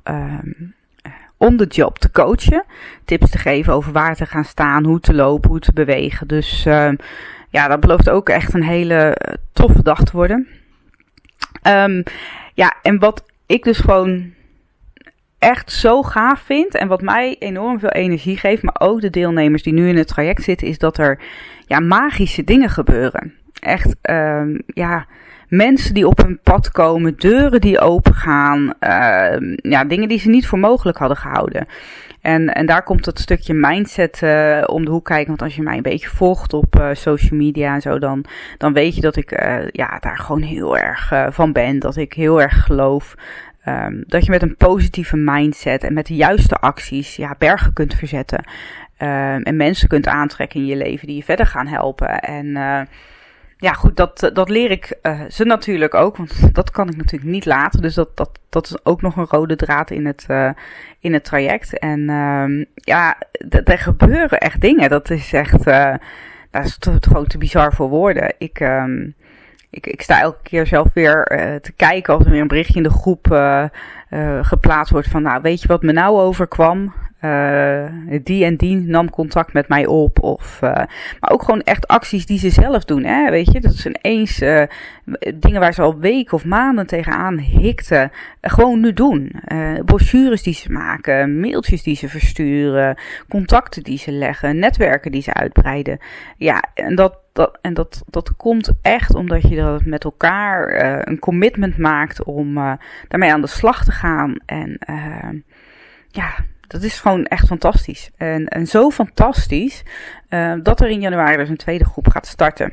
on 1.37 1.57
the 1.57 1.67
job 1.67 1.99
te 1.99 2.11
coachen. 2.11 2.65
Tips 3.05 3.31
te 3.31 3.39
geven 3.39 3.73
over 3.73 3.93
waar 3.93 4.17
te 4.17 4.27
gaan 4.27 4.45
staan, 4.45 4.85
hoe 4.85 5.01
te 5.01 5.15
lopen, 5.15 5.51
hoe 5.51 5.61
te 5.61 5.73
bewegen. 5.73 6.29
Dus 6.29 6.67
ehm, 6.67 6.97
ja, 7.51 7.69
dat 7.69 7.81
belooft 7.81 8.11
ook 8.11 8.29
echt 8.29 8.55
een 8.55 8.63
hele 8.63 9.17
toffe 9.53 9.83
dag 9.83 10.05
te 10.05 10.13
worden. 10.13 10.49
Ja, 12.55 12.75
en 12.83 12.99
wat 12.99 13.25
ik 13.47 13.65
dus 13.65 13.79
gewoon 13.79 14.33
echt 15.43 15.73
zo 15.73 16.03
gaaf 16.03 16.41
vind 16.41 16.75
en 16.75 16.89
wat 16.89 17.03
mij 17.03 17.37
enorm 17.39 17.79
veel 17.79 17.89
energie 17.89 18.37
geeft, 18.37 18.63
maar 18.63 18.77
ook 18.79 19.01
de 19.01 19.11
deelnemers 19.11 19.63
die 19.63 19.73
nu 19.73 19.89
in 19.89 19.97
het 19.97 20.09
traject 20.09 20.43
zitten, 20.43 20.67
is 20.67 20.79
dat 20.79 20.99
er 20.99 21.19
ja, 21.67 21.81
magische 21.81 22.45
dingen 22.45 22.71
gebeuren. 22.71 23.35
Echt, 23.61 23.97
um, 24.11 24.63
ja, 24.67 25.07
mensen 25.49 25.95
die 25.95 26.07
op 26.07 26.19
hun 26.19 26.41
pad 26.43 26.71
komen, 26.71 27.17
deuren 27.17 27.61
die 27.61 27.81
opengaan, 27.81 28.63
uh, 28.81 29.55
ja, 29.57 29.85
dingen 29.85 30.09
die 30.09 30.19
ze 30.19 30.29
niet 30.29 30.47
voor 30.47 30.59
mogelijk 30.59 30.99
hadden 30.99 31.17
gehouden. 31.17 31.67
En, 32.21 32.55
en 32.55 32.67
daar 32.67 32.83
komt 32.83 33.05
dat 33.05 33.19
stukje 33.19 33.55
mindset 33.55 34.21
uh, 34.25 34.63
om 34.67 34.85
de 34.85 34.91
hoek 34.91 35.05
kijken. 35.05 35.29
Want 35.29 35.43
als 35.43 35.57
je 35.57 35.63
mij 35.63 35.77
een 35.77 35.83
beetje 35.83 36.09
volgt 36.09 36.53
op 36.53 36.77
uh, 36.79 36.89
social 36.93 37.39
media 37.39 37.75
en 37.75 37.81
zo, 37.81 37.99
dan, 37.99 38.25
dan 38.59 38.73
weet 38.73 38.95
je 38.95 39.01
dat 39.01 39.17
ik 39.17 39.43
uh, 39.43 39.69
ja, 39.69 39.99
daar 40.01 40.19
gewoon 40.19 40.43
heel 40.43 40.79
erg 40.79 41.13
van 41.31 41.53
ben. 41.53 41.79
Dat 41.79 41.97
ik 41.97 42.13
heel 42.13 42.41
erg 42.41 42.65
geloof 42.65 43.15
um, 43.67 44.05
dat 44.07 44.25
je 44.25 44.31
met 44.31 44.43
een 44.43 44.57
positieve 44.57 45.17
mindset 45.17 45.85
en 45.85 45.95
met 45.95 46.07
de 46.07 46.15
juiste 46.15 46.57
acties 46.57 47.17
ja, 47.17 47.35
bergen 47.39 47.73
kunt 47.73 47.95
verzetten. 47.95 48.45
Um, 48.99 49.43
en 49.43 49.57
mensen 49.57 49.89
kunt 49.89 50.07
aantrekken 50.07 50.61
in 50.61 50.67
je 50.67 50.77
leven 50.77 51.07
die 51.07 51.17
je 51.17 51.23
verder 51.23 51.47
gaan 51.47 51.67
helpen. 51.67 52.21
En 52.21 52.57
ja, 53.63 53.73
goed, 53.73 53.97
dat, 53.97 54.31
dat 54.33 54.49
leer 54.49 54.71
ik 54.71 54.99
uh, 55.03 55.21
ze 55.29 55.45
natuurlijk 55.45 55.95
ook, 55.95 56.17
want 56.17 56.55
dat 56.55 56.71
kan 56.71 56.89
ik 56.89 56.97
natuurlijk 56.97 57.31
niet 57.31 57.47
laten. 57.47 57.83
Dus 57.83 57.95
dat, 57.95 58.17
dat, 58.17 58.39
dat 58.49 58.65
is 58.65 58.85
ook 58.85 59.03
nog 59.03 59.17
een 59.17 59.27
rode 59.29 59.57
draad 59.57 59.91
in 59.91 60.07
het, 60.07 60.27
uh, 60.31 60.51
in 60.99 61.13
het 61.13 61.25
traject. 61.25 61.79
En 61.79 62.01
uh, 62.01 62.65
ja, 62.75 63.17
er 63.65 63.79
gebeuren 63.79 64.39
echt 64.39 64.61
dingen. 64.61 64.89
Dat 64.89 65.11
is 65.11 65.33
echt, 65.33 65.65
dat 66.51 66.67
is 66.67 66.79
gewoon 66.81 67.27
te 67.27 67.39
bizar 67.39 67.73
voor 67.73 67.89
woorden. 67.89 68.35
Ik, 68.39 68.61
ik, 69.73 69.87
ik 69.87 70.03
sta 70.03 70.21
elke 70.21 70.43
keer 70.43 70.67
zelf 70.67 70.89
weer 70.95 71.25
te 71.63 71.73
kijken 71.73 72.15
als 72.15 72.25
er 72.25 72.31
weer 72.31 72.41
een 72.41 72.49
berichtje 72.49 72.77
in 72.77 72.83
de 72.83 72.91
groep 72.91 73.27
geplaatst 74.43 74.93
wordt 74.93 75.09
van, 75.09 75.23
nou, 75.23 75.43
weet 75.43 75.63
je 75.63 75.69
wat 75.69 75.83
me 75.83 75.93
nou 75.93 76.19
overkwam? 76.19 76.95
Uh, 77.25 77.85
die 78.23 78.45
en 78.45 78.57
die 78.57 78.77
nam 78.77 79.11
contact 79.11 79.53
met 79.53 79.69
mij 79.69 79.87
op. 79.87 80.23
Of, 80.23 80.61
uh, 80.63 80.71
maar 81.21 81.31
ook 81.31 81.43
gewoon 81.43 81.61
echt 81.61 81.89
acties 81.89 82.27
die 82.27 82.39
ze 82.39 82.51
zelf 82.51 82.85
doen. 82.85 83.05
Hè? 83.05 83.31
Weet 83.31 83.53
je, 83.53 83.61
dat 83.61 83.73
is 83.73 83.87
ineens 83.87 84.41
uh, 84.43 84.63
dingen 85.35 85.61
waar 85.61 85.75
ze 85.75 85.83
al 85.83 85.99
weken 85.99 86.33
of 86.33 86.45
maanden 86.45 86.87
tegenaan 86.87 87.39
hikten. 87.39 88.11
gewoon 88.41 88.81
nu 88.81 88.93
doen. 88.93 89.33
brochures 89.85 90.43
die 90.43 90.55
ze 90.55 90.73
maken, 90.73 91.41
mailtjes 91.41 91.83
die 91.83 91.97
ze 91.97 92.09
versturen, 92.09 92.99
contacten 93.29 93.83
die 93.83 93.99
ze 93.99 94.13
leggen, 94.13 94.59
netwerken 94.59 95.13
die 95.13 95.23
ze 95.23 95.35
uitbreiden. 95.35 95.99
Ja, 96.37 96.63
en 96.75 96.95
dat, 96.95 97.19
dat, 97.33 97.59
en 97.61 97.75
dat, 97.75 98.03
dat 98.07 98.37
komt 98.37 98.73
echt 98.81 99.15
omdat 99.15 99.49
je 99.49 99.57
dat 99.57 99.85
met 99.85 100.05
elkaar 100.05 100.85
een 101.09 101.19
commitment 101.19 101.79
maakt 101.79 102.25
om 102.25 102.55
daarmee 103.09 103.33
aan 103.33 103.41
de 103.41 103.47
slag 103.47 103.85
te 103.85 103.93
gaan. 103.93 104.37
En 104.47 104.79
ja, 106.09 106.35
dat 106.73 106.83
is 106.83 107.01
gewoon 107.01 107.25
echt 107.25 107.47
fantastisch. 107.47 108.11
En, 108.17 108.47
en 108.47 108.67
zo 108.67 108.91
fantastisch 108.91 109.83
uh, 110.31 110.55
dat 110.63 110.81
er 110.81 110.89
in 110.89 111.01
januari 111.01 111.37
dus 111.37 111.49
een 111.49 111.57
tweede 111.57 111.85
groep 111.85 112.09
gaat 112.09 112.27
starten. 112.27 112.73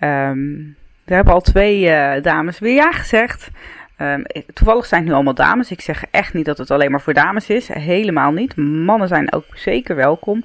Um, 0.00 0.76
we 1.04 1.14
hebben 1.14 1.34
al 1.34 1.40
twee 1.40 1.82
uh, 1.82 2.22
dames 2.22 2.58
weer 2.58 2.74
ja 2.74 2.92
gezegd. 2.92 3.50
Um, 3.98 4.24
toevallig 4.52 4.86
zijn 4.86 5.00
het 5.00 5.08
nu 5.10 5.14
allemaal 5.14 5.34
dames. 5.34 5.70
Ik 5.70 5.80
zeg 5.80 6.04
echt 6.10 6.34
niet 6.34 6.44
dat 6.44 6.58
het 6.58 6.70
alleen 6.70 6.90
maar 6.90 7.00
voor 7.00 7.14
dames 7.14 7.48
is. 7.48 7.68
Helemaal 7.68 8.32
niet. 8.32 8.56
Mannen 8.56 9.08
zijn 9.08 9.32
ook 9.32 9.44
zeker 9.54 9.96
welkom. 9.96 10.44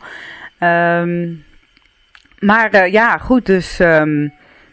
Maar 2.39 2.73
uh, 2.73 2.91
ja, 2.91 3.17
goed. 3.17 3.45
Dus 3.45 3.79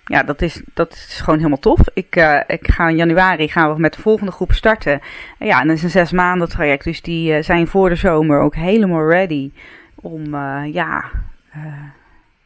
ja, 0.04 0.22
dat 0.22 0.42
is, 0.42 0.62
dat 0.74 0.92
is 0.92 1.20
gewoon 1.20 1.38
helemaal 1.38 1.58
tof. 1.58 1.80
Ik, 1.94 2.16
uh, 2.16 2.40
ik 2.46 2.70
ga 2.70 2.88
in 2.88 2.96
januari 2.96 3.48
gaan 3.48 3.74
we 3.74 3.80
met 3.80 3.94
de 3.94 4.00
volgende 4.00 4.32
groep 4.32 4.52
starten. 4.52 5.00
ja, 5.38 5.60
en 5.60 5.66
dat 5.66 5.76
is 5.76 5.82
een 5.82 5.90
zes 5.90 6.12
maanden 6.12 6.48
traject. 6.48 6.84
Dus 6.84 7.02
die 7.02 7.36
uh, 7.36 7.42
zijn 7.42 7.66
voor 7.66 7.88
de 7.88 7.94
zomer 7.94 8.40
ook 8.40 8.54
helemaal 8.54 9.08
ready 9.08 9.52
om, 9.94 10.34
uh, 10.34 10.62
ja, 10.72 11.04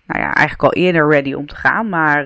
nou 0.07 0.21
ja, 0.21 0.35
eigenlijk 0.35 0.63
al 0.63 0.73
eerder 0.73 1.09
ready 1.09 1.33
om 1.33 1.47
te 1.47 1.57
gaan. 1.57 1.89
Maar 1.89 2.25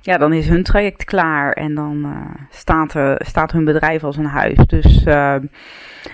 ja, 0.00 0.18
dan 0.18 0.32
is 0.32 0.48
hun 0.48 0.62
traject 0.62 1.04
klaar 1.04 1.52
en 1.52 1.74
dan 1.74 2.26
staat, 2.50 2.94
er, 2.94 3.20
staat 3.26 3.52
hun 3.52 3.64
bedrijf 3.64 4.04
als 4.04 4.16
een 4.16 4.24
huis. 4.24 4.58
Dus 4.66 5.02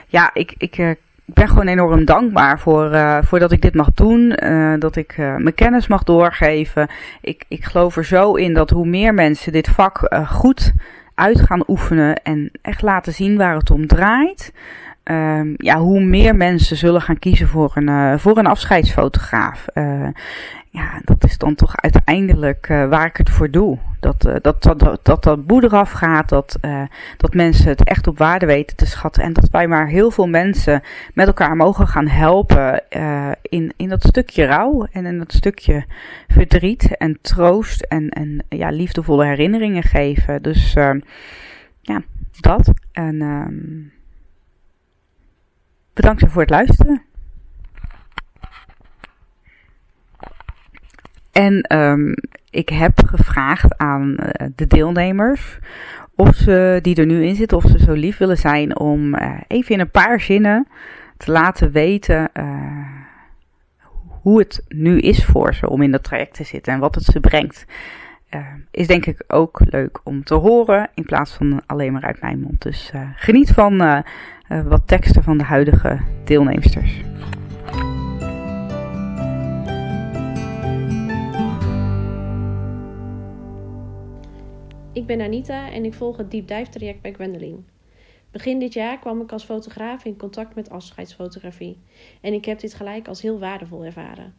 ja, 0.07 0.31
ik, 0.33 0.55
ik 0.59 0.97
ik 1.27 1.35
ben 1.35 1.49
gewoon 1.49 1.67
enorm 1.67 2.05
dankbaar 2.05 2.61
voor, 2.61 2.93
uh, 2.93 3.19
voor 3.23 3.39
dat 3.39 3.53
ik 3.53 3.63
dit 3.63 3.75
mag 3.75 3.93
doen. 3.93 4.39
Uh, 4.45 4.75
dat 4.79 4.97
ik 4.97 5.17
uh, 5.19 5.37
mijn 5.37 5.55
kennis 5.55 5.87
mag 5.87 6.03
doorgeven. 6.03 6.89
Ik, 7.21 7.45
ik 7.49 7.65
geloof 7.65 7.97
er 7.97 8.05
zo 8.05 8.35
in 8.35 8.55
dat 8.55 8.71
hoe 8.71 8.87
meer 8.87 9.15
mensen 9.15 9.53
dit 9.53 9.69
vak 9.69 10.17
goed 10.29 10.73
uit 11.15 11.41
gaan 11.41 11.65
oefenen 11.67 12.23
en 12.23 12.51
echt 12.63 12.83
laten 12.83 13.13
zien 13.13 13.37
waar 13.37 13.57
het 13.57 13.71
om 13.71 13.87
draait. 13.87 14.53
Um, 15.05 15.55
ja, 15.57 15.79
hoe 15.79 16.01
meer 16.01 16.37
mensen 16.37 16.77
zullen 16.77 17.03
gaan 17.03 17.19
kiezen 17.19 17.49
voor 17.49 17.73
een, 17.75 18.19
voor 18.19 18.39
een 18.39 18.47
afscheidsfotograaf 18.47 19.67
ja, 20.77 21.01
dat 21.05 21.25
is 21.25 21.39
dan 21.39 21.55
toch 21.55 21.77
uiteindelijk 21.77 22.69
uh, 22.69 22.89
waar 22.89 23.07
ik 23.07 23.17
het 23.17 23.31
voor 23.31 23.51
doe. 23.51 23.79
Dat 24.01 24.27
uh, 24.27 24.35
dat, 24.43 24.63
dat, 24.63 24.79
dat, 24.79 25.05
dat, 25.05 25.23
dat 25.23 25.47
boe 25.47 25.65
eraf 25.65 25.91
gaat, 25.91 26.29
dat, 26.29 26.59
uh, 26.63 26.83
dat 27.17 27.35
mensen 27.35 27.69
het 27.69 27.85
echt 27.85 28.07
op 28.07 28.19
waarde 28.19 28.47
weten 28.47 28.77
te 28.77 28.87
schatten. 28.87 29.23
En 29.23 29.33
dat 29.33 29.51
wij 29.51 29.69
maar 29.69 29.87
heel 29.87 30.11
veel 30.11 30.29
mensen 30.29 30.83
met 31.15 31.27
elkaar 31.27 31.57
mogen 31.57 31.87
gaan 31.87 32.09
helpen 32.09 32.83
in, 33.43 33.73
in 33.77 33.89
dat 33.89 34.03
stukje 34.03 34.45
rouw 34.45 34.87
en 34.93 35.07
in 35.07 35.19
dat 35.19 35.33
stukje 35.33 35.85
verdriet 36.29 36.97
en 36.97 37.19
troost 37.21 37.81
en, 37.81 38.09
en 38.09 38.45
ja, 38.49 38.71
liefdevolle 38.71 39.25
herinneringen 39.25 39.83
geven. 39.83 40.43
Dus 40.43 40.73
ja, 41.81 42.03
dat. 42.41 42.73
En 42.93 43.21
um, 43.23 43.93
bedankt 45.93 46.25
voor 46.27 46.41
het 46.41 46.51
luisteren. 46.51 47.06
En 51.37 51.79
um, 51.79 52.15
ik 52.51 52.69
heb 52.69 53.03
gevraagd 53.07 53.79
aan 53.79 54.17
uh, 54.19 54.47
de 54.55 54.67
deelnemers 54.67 55.59
of 56.15 56.35
ze 56.35 56.79
die 56.83 56.97
er 56.97 57.07
nu 57.07 57.25
in 57.25 57.35
zitten, 57.35 57.57
of 57.57 57.65
ze 57.65 57.79
zo 57.79 57.93
lief 57.93 58.19
willen 58.19 58.37
zijn 58.37 58.79
om 58.79 59.15
uh, 59.15 59.33
even 59.47 59.75
in 59.75 59.81
een 59.81 59.91
paar 59.91 60.21
zinnen 60.21 60.69
te 61.17 61.33
laten 61.33 61.71
weten 61.71 62.31
uh, 62.35 62.45
hoe 64.23 64.39
het 64.39 64.65
nu 64.69 64.99
is 64.99 65.25
voor 65.25 65.55
ze 65.55 65.69
om 65.69 65.83
in 65.83 65.91
dat 65.91 66.05
traject 66.05 66.35
te 66.35 66.45
zitten 66.45 66.73
en 66.73 66.81
wat 66.81 66.95
het 66.95 67.05
ze 67.05 67.21
brengt. 67.21 67.65
is 68.71 68.87
denk 68.87 69.07
ik 69.07 69.25
ook 69.27 69.61
leuk 69.65 70.01
om 70.05 70.25
te 70.25 70.35
horen 70.35 70.89
in 70.95 71.05
plaats 71.05 71.33
van 71.33 71.63
alleen 71.67 71.93
maar 71.93 72.05
uit 72.05 72.21
mijn 72.21 72.41
mond. 72.41 72.63
Dus 72.63 72.93
geniet 73.15 73.51
van 73.51 74.03
wat 74.49 74.83
teksten 74.87 75.23
van 75.23 75.39
de 75.39 75.45
huidige 75.45 76.01
deelnemsters. 76.25 77.01
Ik 84.97 85.07
ben 85.07 85.21
Anita 85.21 85.71
en 85.71 85.85
ik 85.85 85.95
volg 85.95 86.17
het 86.17 86.31
Deep 86.31 86.47
bij 87.03 87.13
Gwendoline. 87.13 87.59
Begin 88.31 88.59
dit 88.59 88.73
jaar 88.73 88.99
kwam 88.99 89.21
ik 89.21 89.33
als 89.33 89.45
fotograaf 89.45 90.05
in 90.05 90.17
contact 90.17 90.55
met 90.55 90.71
afscheidsfotografie 90.71 91.79
en 92.21 92.33
ik 92.33 92.45
heb 92.45 92.61
dit 92.61 92.75
gelijk 92.75 93.09
als 93.09 93.23
heel 93.23 93.39
waardevol 93.39 93.85
ervaren, 93.85 94.35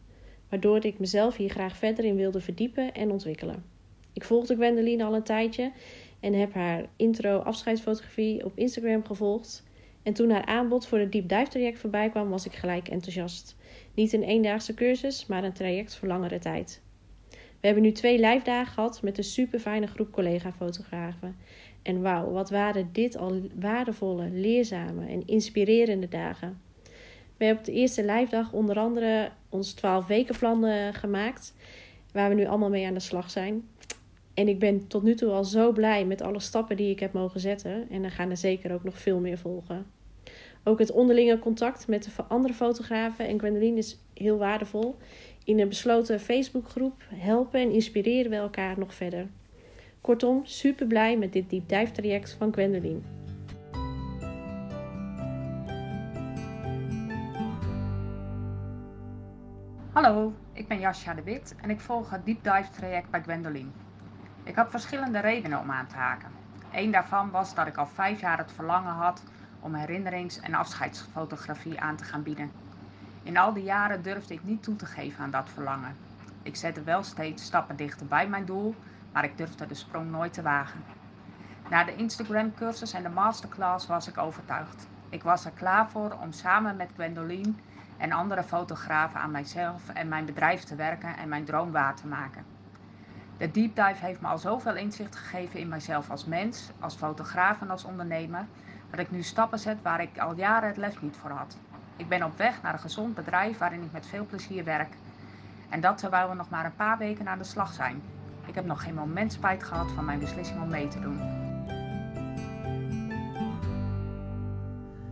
waardoor 0.48 0.84
ik 0.84 0.98
mezelf 0.98 1.36
hier 1.36 1.50
graag 1.50 1.76
verder 1.76 2.04
in 2.04 2.16
wilde 2.16 2.40
verdiepen 2.40 2.94
en 2.94 3.10
ontwikkelen. 3.10 3.64
Ik 4.12 4.24
volgde 4.24 4.54
Gwendoline 4.54 5.04
al 5.04 5.14
een 5.14 5.22
tijdje 5.22 5.72
en 6.20 6.32
heb 6.32 6.54
haar 6.54 6.84
intro 6.96 7.38
afscheidsfotografie 7.38 8.44
op 8.44 8.52
Instagram 8.54 9.04
gevolgd. 9.04 9.64
En 10.02 10.12
toen 10.12 10.30
haar 10.30 10.44
aanbod 10.44 10.86
voor 10.86 10.98
het 10.98 11.12
Deep 11.12 11.28
Dive 11.28 11.72
voorbij 11.74 12.10
kwam, 12.10 12.28
was 12.28 12.46
ik 12.46 12.54
gelijk 12.54 12.88
enthousiast. 12.88 13.56
Niet 13.94 14.12
een 14.12 14.22
eendaagse 14.22 14.74
cursus, 14.74 15.26
maar 15.26 15.44
een 15.44 15.52
traject 15.52 15.96
voor 15.96 16.08
langere 16.08 16.38
tijd. 16.38 16.82
We 17.60 17.66
hebben 17.66 17.82
nu 17.82 17.92
twee 17.92 18.20
live 18.20 18.44
dagen 18.44 18.72
gehad 18.72 19.02
met 19.02 19.18
een 19.18 19.24
super 19.24 19.58
fijne 19.58 19.86
groep 19.86 20.12
collega-fotografen. 20.12 21.36
En 21.82 22.02
wauw, 22.02 22.30
wat 22.30 22.50
waren 22.50 22.88
dit 22.92 23.16
al 23.16 23.40
waardevolle, 23.54 24.30
leerzame 24.30 25.06
en 25.06 25.26
inspirerende 25.26 26.08
dagen. 26.08 26.60
We 27.36 27.44
hebben 27.44 27.58
op 27.58 27.64
de 27.64 27.80
eerste 27.80 28.04
live 28.04 28.30
dag 28.30 28.52
onder 28.52 28.78
andere 28.78 29.30
ons 29.48 29.72
12 29.72 30.06
weken 30.06 30.38
plan 30.38 30.64
uh, 30.64 30.88
gemaakt, 30.92 31.54
waar 32.12 32.28
we 32.28 32.34
nu 32.34 32.46
allemaal 32.46 32.70
mee 32.70 32.86
aan 32.86 32.94
de 32.94 33.00
slag 33.00 33.30
zijn. 33.30 33.68
En 34.34 34.48
ik 34.48 34.58
ben 34.58 34.86
tot 34.86 35.02
nu 35.02 35.14
toe 35.14 35.30
al 35.30 35.44
zo 35.44 35.72
blij 35.72 36.04
met 36.04 36.22
alle 36.22 36.40
stappen 36.40 36.76
die 36.76 36.90
ik 36.90 37.00
heb 37.00 37.12
mogen 37.12 37.40
zetten. 37.40 37.86
En 37.90 38.04
er 38.04 38.10
gaan 38.10 38.30
er 38.30 38.36
zeker 38.36 38.72
ook 38.72 38.84
nog 38.84 38.98
veel 38.98 39.20
meer 39.20 39.38
volgen. 39.38 39.86
Ook 40.64 40.78
het 40.78 40.90
onderlinge 40.90 41.38
contact 41.38 41.88
met 41.88 42.04
de 42.04 42.22
andere 42.28 42.54
fotografen 42.54 43.28
en 43.28 43.38
Gwendoline 43.38 43.78
is 43.78 43.98
heel 44.14 44.38
waardevol. 44.38 44.96
In 45.48 45.60
een 45.60 45.68
besloten 45.68 46.20
Facebookgroep 46.20 47.02
helpen 47.14 47.60
en 47.60 47.70
inspireren 47.70 48.30
we 48.30 48.36
elkaar 48.36 48.78
nog 48.78 48.94
verder. 48.94 49.26
Kortom, 50.00 50.40
super 50.44 50.86
blij 50.86 51.16
met 51.16 51.32
dit 51.32 51.50
deep 51.50 51.68
dive 51.68 51.92
traject 51.92 52.32
van 52.32 52.52
Gwendoline. 52.52 53.00
Hallo, 59.92 60.32
ik 60.52 60.68
ben 60.68 60.80
Jascha 60.80 61.14
de 61.14 61.22
Wit 61.22 61.54
en 61.60 61.70
ik 61.70 61.80
volg 61.80 62.10
het 62.10 62.26
deep 62.26 62.42
dive 62.42 62.70
traject 62.70 63.10
bij 63.10 63.22
Gwendoline. 63.22 63.70
Ik 64.44 64.54
had 64.54 64.70
verschillende 64.70 65.20
redenen 65.20 65.60
om 65.60 65.70
aan 65.70 65.86
te 65.86 65.96
haken. 65.96 66.30
Eén 66.72 66.90
daarvan 66.90 67.30
was 67.30 67.54
dat 67.54 67.66
ik 67.66 67.76
al 67.76 67.86
vijf 67.86 68.20
jaar 68.20 68.38
het 68.38 68.52
verlangen 68.52 68.92
had 68.92 69.22
om 69.60 69.74
herinnerings- 69.74 70.40
en 70.40 70.54
afscheidsfotografie 70.54 71.80
aan 71.80 71.96
te 71.96 72.04
gaan 72.04 72.22
bieden 72.22 72.50
in 73.28 73.36
al 73.36 73.52
die 73.52 73.62
jaren 73.62 74.02
durfde 74.02 74.34
ik 74.34 74.44
niet 74.44 74.62
toe 74.62 74.76
te 74.76 74.86
geven 74.86 75.24
aan 75.24 75.30
dat 75.30 75.50
verlangen. 75.50 75.96
Ik 76.42 76.56
zette 76.56 76.82
wel 76.82 77.02
steeds 77.02 77.44
stappen 77.44 77.76
dichter 77.76 78.06
bij 78.06 78.28
mijn 78.28 78.44
doel, 78.44 78.74
maar 79.12 79.24
ik 79.24 79.36
durfde 79.36 79.66
de 79.66 79.74
sprong 79.74 80.10
nooit 80.10 80.32
te 80.32 80.42
wagen. 80.42 80.84
Na 81.70 81.84
de 81.84 81.94
Instagram 81.94 82.54
cursus 82.54 82.92
en 82.92 83.02
de 83.02 83.08
masterclass 83.08 83.86
was 83.86 84.08
ik 84.08 84.18
overtuigd. 84.18 84.88
Ik 85.08 85.22
was 85.22 85.44
er 85.44 85.50
klaar 85.50 85.90
voor 85.90 86.16
om 86.22 86.32
samen 86.32 86.76
met 86.76 86.90
Gwendoline 86.94 87.52
en 87.96 88.12
andere 88.12 88.42
fotografen 88.42 89.20
aan 89.20 89.30
mijzelf 89.30 89.88
en 89.88 90.08
mijn 90.08 90.24
bedrijf 90.24 90.62
te 90.62 90.74
werken 90.74 91.16
en 91.16 91.28
mijn 91.28 91.44
droom 91.44 91.72
waar 91.72 91.96
te 91.96 92.06
maken. 92.06 92.44
De 93.36 93.50
deep 93.50 93.76
dive 93.76 94.04
heeft 94.04 94.20
me 94.20 94.28
al 94.28 94.38
zoveel 94.38 94.76
inzicht 94.76 95.16
gegeven 95.16 95.60
in 95.60 95.68
mijzelf 95.68 96.10
als 96.10 96.24
mens, 96.24 96.70
als 96.80 96.94
fotograaf 96.94 97.60
en 97.60 97.70
als 97.70 97.84
ondernemer, 97.84 98.46
dat 98.90 99.00
ik 99.00 99.10
nu 99.10 99.22
stappen 99.22 99.58
zet 99.58 99.82
waar 99.82 100.00
ik 100.00 100.18
al 100.18 100.34
jaren 100.34 100.68
het 100.68 100.76
lef 100.76 101.02
niet 101.02 101.16
voor 101.16 101.30
had. 101.30 101.56
Ik 101.98 102.08
ben 102.08 102.22
op 102.22 102.36
weg 102.36 102.62
naar 102.62 102.72
een 102.72 102.78
gezond 102.78 103.14
bedrijf 103.14 103.58
waarin 103.58 103.82
ik 103.82 103.92
met 103.92 104.06
veel 104.06 104.26
plezier 104.26 104.64
werk. 104.64 104.94
En 105.68 105.80
dat 105.80 105.98
terwijl 105.98 106.28
we 106.28 106.34
nog 106.34 106.50
maar 106.50 106.64
een 106.64 106.76
paar 106.76 106.98
weken 106.98 107.28
aan 107.28 107.38
de 107.38 107.44
slag 107.44 107.72
zijn. 107.72 108.02
Ik 108.46 108.54
heb 108.54 108.64
nog 108.64 108.82
geen 108.82 108.94
moment 108.94 109.32
spijt 109.32 109.64
gehad 109.64 109.90
van 109.90 110.04
mijn 110.04 110.18
beslissing 110.18 110.62
om 110.62 110.68
mee 110.68 110.88
te 110.88 111.00
doen. 111.00 111.16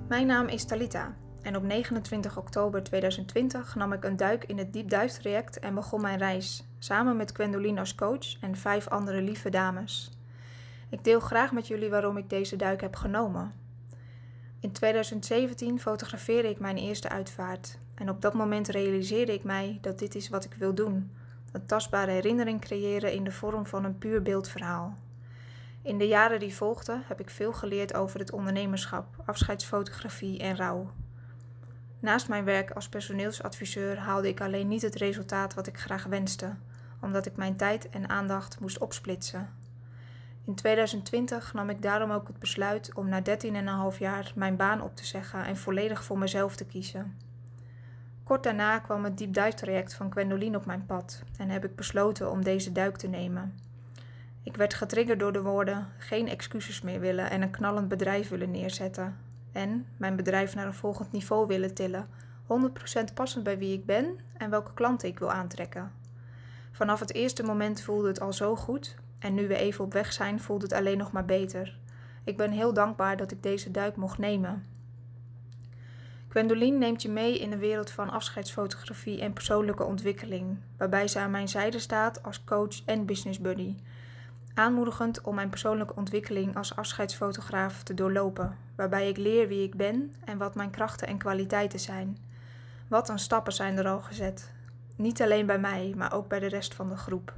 Mijn 0.09 0.26
naam 0.26 0.47
is 0.47 0.64
Talita 0.64 1.14
en 1.43 1.57
op 1.57 1.62
29 1.62 2.37
oktober 2.37 2.83
2020 2.83 3.75
nam 3.75 3.93
ik 3.93 4.05
een 4.05 4.16
duik 4.16 4.45
in 4.45 4.59
het 4.59 4.88
traject 5.21 5.59
en 5.59 5.75
begon 5.75 6.00
mijn 6.00 6.19
reis, 6.19 6.64
samen 6.78 7.16
met 7.16 7.31
Gwendoline 7.33 7.81
als 7.81 7.95
coach 7.95 8.40
en 8.40 8.57
vijf 8.57 8.88
andere 8.88 9.23
lieve 9.23 9.50
dames. 9.50 10.11
Ik 10.88 11.05
deel 11.05 11.21
graag 11.21 11.52
met 11.52 11.66
jullie 11.66 11.90
waarom 11.90 12.16
ik 12.16 12.31
deze 12.31 12.57
duik 12.57 12.81
heb 12.81 12.97
genomen. 12.97 13.65
In 14.66 14.73
2017 14.73 15.80
fotografeerde 15.80 16.49
ik 16.49 16.58
mijn 16.58 16.76
eerste 16.76 17.08
uitvaart 17.08 17.78
en 17.94 18.11
op 18.11 18.23
dat 18.23 18.35
moment 18.35 18.68
realiseerde 18.68 19.32
ik 19.32 19.44
mij 19.44 19.78
dat 19.80 19.99
dit 19.99 20.14
is 20.14 20.28
wat 20.28 20.44
ik 20.44 20.54
wil 20.54 20.75
doen: 20.75 21.11
een 21.52 21.66
tastbare 21.66 22.11
herinnering 22.11 22.61
creëren 22.61 23.12
in 23.12 23.25
de 23.25 23.32
vorm 23.32 23.66
van 23.66 23.85
een 23.85 23.99
puur 23.99 24.23
beeldverhaal. 24.23 24.94
In 25.82 25.99
de 25.99 26.06
jaren 26.06 26.40
die 26.40 26.54
volgden 26.54 27.02
heb 27.06 27.20
ik 27.20 27.30
veel 27.30 27.52
geleerd 27.52 27.94
over 27.94 28.18
het 28.18 28.32
ondernemerschap, 28.32 29.06
afscheidsfotografie 29.25 30.38
en 30.38 30.56
rouw. 30.56 30.90
Naast 32.00 32.28
mijn 32.28 32.44
werk 32.44 32.70
als 32.70 32.88
personeelsadviseur 32.88 33.99
haalde 33.99 34.28
ik 34.28 34.40
alleen 34.40 34.68
niet 34.68 34.82
het 34.82 34.94
resultaat 34.94 35.54
wat 35.54 35.66
ik 35.66 35.78
graag 35.78 36.04
wenste, 36.04 36.54
omdat 37.00 37.26
ik 37.26 37.37
mijn 37.37 37.56
tijd 37.56 37.88
en 37.88 38.08
aandacht 38.08 38.61
moest 38.61 38.78
opsplitsen. 38.78 39.65
In 40.46 40.54
2020 40.54 41.52
nam 41.54 41.70
ik 41.70 41.82
daarom 41.82 42.10
ook 42.10 42.26
het 42.26 42.38
besluit 42.38 42.94
om 42.94 43.08
na 43.08 43.22
13,5 43.92 43.98
jaar 43.98 44.32
mijn 44.34 44.56
baan 44.56 44.82
op 44.82 44.96
te 44.96 45.04
zeggen 45.04 45.44
en 45.44 45.56
volledig 45.56 46.04
voor 46.04 46.18
mezelf 46.18 46.56
te 46.56 46.64
kiezen. 46.64 47.16
Kort 48.24 48.42
daarna 48.42 48.78
kwam 48.78 49.04
het 49.04 49.18
Deep 49.18 49.34
Dive 49.34 49.54
traject 49.54 49.94
van 49.94 50.10
Gwendoline 50.10 50.56
op 50.56 50.66
mijn 50.66 50.86
pad 50.86 51.22
en 51.38 51.48
heb 51.48 51.64
ik 51.64 51.76
besloten 51.76 52.30
om 52.30 52.44
deze 52.44 52.72
duik 52.72 52.96
te 52.96 53.08
nemen. 53.08 53.58
Ik 54.42 54.56
werd 54.56 54.74
getriggerd 54.74 55.20
door 55.20 55.32
de 55.32 55.42
woorden 55.42 55.88
geen 55.98 56.28
excuses 56.28 56.80
meer 56.80 57.00
willen 57.00 57.30
en 57.30 57.42
een 57.42 57.50
knallend 57.50 57.88
bedrijf 57.88 58.28
willen 58.28 58.50
neerzetten. 58.50 59.16
En 59.52 59.86
mijn 59.96 60.16
bedrijf 60.16 60.54
naar 60.54 60.66
een 60.66 60.74
volgend 60.74 61.12
niveau 61.12 61.46
willen 61.46 61.74
tillen, 61.74 62.08
100% 62.46 63.14
passend 63.14 63.44
bij 63.44 63.58
wie 63.58 63.72
ik 63.72 63.86
ben 63.86 64.18
en 64.36 64.50
welke 64.50 64.74
klanten 64.74 65.08
ik 65.08 65.18
wil 65.18 65.32
aantrekken. 65.32 65.92
Vanaf 66.72 67.00
het 67.00 67.14
eerste 67.14 67.42
moment 67.42 67.80
voelde 67.80 68.08
het 68.08 68.20
al 68.20 68.32
zo 68.32 68.56
goed 68.56 68.96
en 69.26 69.35
nu 69.35 69.49
we 69.49 69.56
even 69.56 69.85
op 69.85 69.92
weg 69.92 70.12
zijn, 70.12 70.40
voelt 70.40 70.62
het 70.62 70.72
alleen 70.72 70.98
nog 70.98 71.12
maar 71.12 71.24
beter. 71.24 71.79
Ik 72.24 72.37
ben 72.37 72.50
heel 72.50 72.72
dankbaar 72.72 73.16
dat 73.16 73.31
ik 73.31 73.42
deze 73.42 73.70
duik 73.70 73.96
mocht 73.96 74.18
nemen. 74.18 74.64
Gwendoline 76.29 76.79
neemt 76.79 77.03
je 77.03 77.09
mee 77.09 77.38
in 77.38 77.50
de 77.50 77.59
wereld 77.59 77.90
van 77.90 78.11
afscheidsfotografie 78.11 79.20
en 79.20 79.33
persoonlijke 79.33 79.85
ontwikkeling, 79.85 80.59
waarbij 80.77 81.09
ze 81.09 81.18
aan 81.18 81.31
mijn 81.31 81.48
zijde 81.48 81.79
staat 81.79 82.22
als 82.22 82.44
coach 82.44 82.85
en 82.85 83.07
business 83.07 83.40
buddy 83.40 83.74
aanmoedigend 84.57 85.20
om 85.20 85.35
mijn 85.35 85.48
persoonlijke 85.48 85.94
ontwikkeling 85.96 86.57
als 86.57 86.77
afscheidsfotograaf 86.77 87.83
te 87.83 87.94
doorlopen, 87.94 88.57
waarbij 88.77 89.09
ik 89.09 89.16
leer 89.16 89.48
wie 89.48 89.62
ik 89.62 89.77
ben 89.77 90.14
en 90.24 90.38
wat 90.38 90.55
mijn 90.55 90.70
krachten 90.70 91.09
en 91.09 91.18
kwaliteiten 91.18 91.81
zijn. 91.81 92.18
Wat 92.88 93.09
een 93.09 93.18
stappen 93.18 93.53
zijn 93.53 93.77
er 93.77 93.88
al 93.88 94.00
gezet. 94.00 94.53
Niet 94.96 95.22
alleen 95.22 95.46
bij 95.46 95.59
mij, 95.59 95.94
maar 95.96 96.12
ook 96.12 96.29
bij 96.29 96.38
de 96.38 96.46
rest 96.46 96.74
van 96.74 96.88
de 96.88 96.96
groep. 96.96 97.35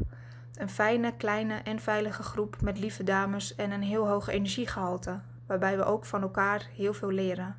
Een 0.58 0.70
fijne, 0.70 1.12
kleine 1.16 1.54
en 1.54 1.80
veilige 1.80 2.22
groep 2.22 2.60
met 2.60 2.78
lieve 2.78 3.04
dames 3.04 3.54
en 3.54 3.70
een 3.70 3.82
heel 3.82 4.08
hoog 4.08 4.28
energiegehalte, 4.28 5.20
waarbij 5.46 5.76
we 5.76 5.84
ook 5.84 6.04
van 6.04 6.22
elkaar 6.22 6.66
heel 6.76 6.94
veel 6.94 7.10
leren. 7.10 7.56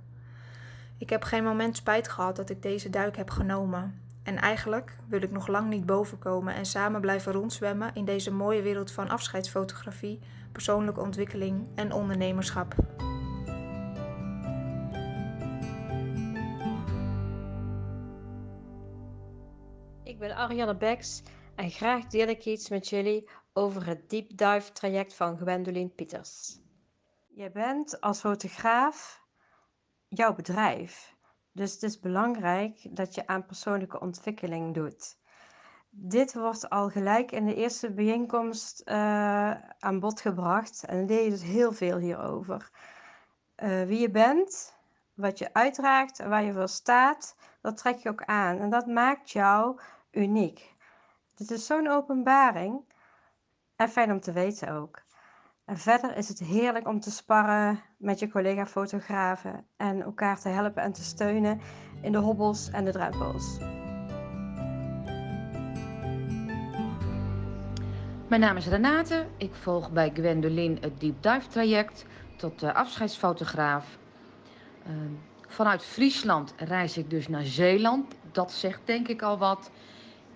Ik 0.97 1.09
heb 1.09 1.23
geen 1.23 1.43
moment 1.43 1.77
spijt 1.77 2.07
gehad 2.07 2.35
dat 2.35 2.49
ik 2.49 2.61
deze 2.61 2.89
duik 2.89 3.17
heb 3.17 3.29
genomen. 3.29 4.01
En 4.23 4.37
eigenlijk 4.37 4.97
wil 5.07 5.21
ik 5.21 5.31
nog 5.31 5.47
lang 5.47 5.69
niet 5.69 5.85
bovenkomen 5.85 6.53
en 6.53 6.65
samen 6.65 7.01
blijven 7.01 7.31
rondzwemmen 7.31 7.91
in 7.93 8.05
deze 8.05 8.31
mooie 8.31 8.61
wereld 8.61 8.91
van 8.91 9.09
afscheidsfotografie, 9.09 10.19
persoonlijke 10.51 11.01
ontwikkeling 11.01 11.67
en 11.75 11.91
ondernemerschap. 11.91 12.75
Ik 20.03 20.19
ben 20.19 20.35
Ariane 20.35 20.75
Beks 20.75 21.23
en 21.59 21.71
graag 21.71 22.07
deel 22.07 22.27
ik 22.27 22.45
iets 22.45 22.69
met 22.69 22.89
jullie 22.89 23.29
over 23.53 23.85
het 23.85 24.09
deep 24.09 24.37
dive 24.37 24.71
traject 24.71 25.13
van 25.13 25.37
Gwendoline 25.37 25.89
Pieters. 25.89 26.59
Je 27.27 27.51
bent 27.51 28.01
als 28.01 28.19
fotograaf 28.19 29.23
jouw 30.07 30.35
bedrijf. 30.35 31.15
Dus 31.51 31.73
het 31.73 31.83
is 31.83 31.99
belangrijk 31.99 32.95
dat 32.95 33.15
je 33.15 33.27
aan 33.27 33.45
persoonlijke 33.45 33.99
ontwikkeling 33.99 34.73
doet. 34.73 35.17
Dit 35.89 36.33
wordt 36.33 36.69
al 36.69 36.89
gelijk 36.89 37.31
in 37.31 37.45
de 37.45 37.55
eerste 37.55 37.91
bijeenkomst 37.91 38.81
uh, 38.85 38.95
aan 39.79 39.99
bod 39.99 40.21
gebracht 40.21 40.85
en 40.85 41.05
leer 41.05 41.23
je 41.23 41.29
dus 41.29 41.43
heel 41.43 41.71
veel 41.71 41.97
hierover. 41.97 42.71
Uh, 43.63 43.83
wie 43.83 43.99
je 43.99 44.11
bent, 44.11 44.75
wat 45.13 45.37
je 45.37 45.53
uitdraagt, 45.53 46.23
waar 46.23 46.43
je 46.43 46.53
voor 46.53 46.69
staat, 46.69 47.35
dat 47.61 47.77
trek 47.77 47.97
je 47.97 48.09
ook 48.09 48.23
aan 48.23 48.59
en 48.59 48.69
dat 48.69 48.87
maakt 48.87 49.31
jou 49.31 49.79
uniek. 50.11 50.77
Dit 51.39 51.51
is 51.51 51.65
zo'n 51.65 51.87
openbaring 51.87 52.81
en 53.75 53.89
fijn 53.89 54.11
om 54.11 54.19
te 54.19 54.31
weten 54.31 54.71
ook. 54.71 55.01
En 55.65 55.77
verder 55.77 56.17
is 56.17 56.27
het 56.27 56.39
heerlijk 56.39 56.87
om 56.87 56.99
te 56.99 57.11
sparren 57.11 57.79
met 57.97 58.19
je 58.19 58.29
collega-fotografen 58.29 59.65
en 59.77 60.01
elkaar 60.01 60.39
te 60.39 60.49
helpen 60.49 60.83
en 60.83 60.91
te 60.91 61.03
steunen 61.03 61.61
in 62.01 62.11
de 62.11 62.17
hobbels 62.17 62.69
en 62.69 62.85
de 62.85 62.91
drempels. 62.91 63.57
Mijn 68.27 68.41
naam 68.41 68.57
is 68.57 68.67
Renate. 68.67 69.27
Ik 69.37 69.53
volg 69.53 69.91
bij 69.91 70.11
Gwendoline 70.13 70.77
het 70.79 70.99
Deep 70.99 71.23
Dive 71.23 71.47
traject 71.47 72.05
tot 72.37 72.63
afscheidsfotograaf. 72.63 73.97
Uh, 74.87 74.93
vanuit 75.47 75.83
Friesland 75.83 76.53
reis 76.57 76.97
ik 76.97 77.09
dus 77.09 77.27
naar 77.27 77.43
Zeeland. 77.45 78.15
Dat 78.31 78.51
zegt 78.51 78.81
denk 78.85 79.07
ik 79.07 79.21
al 79.21 79.37
wat. 79.37 79.71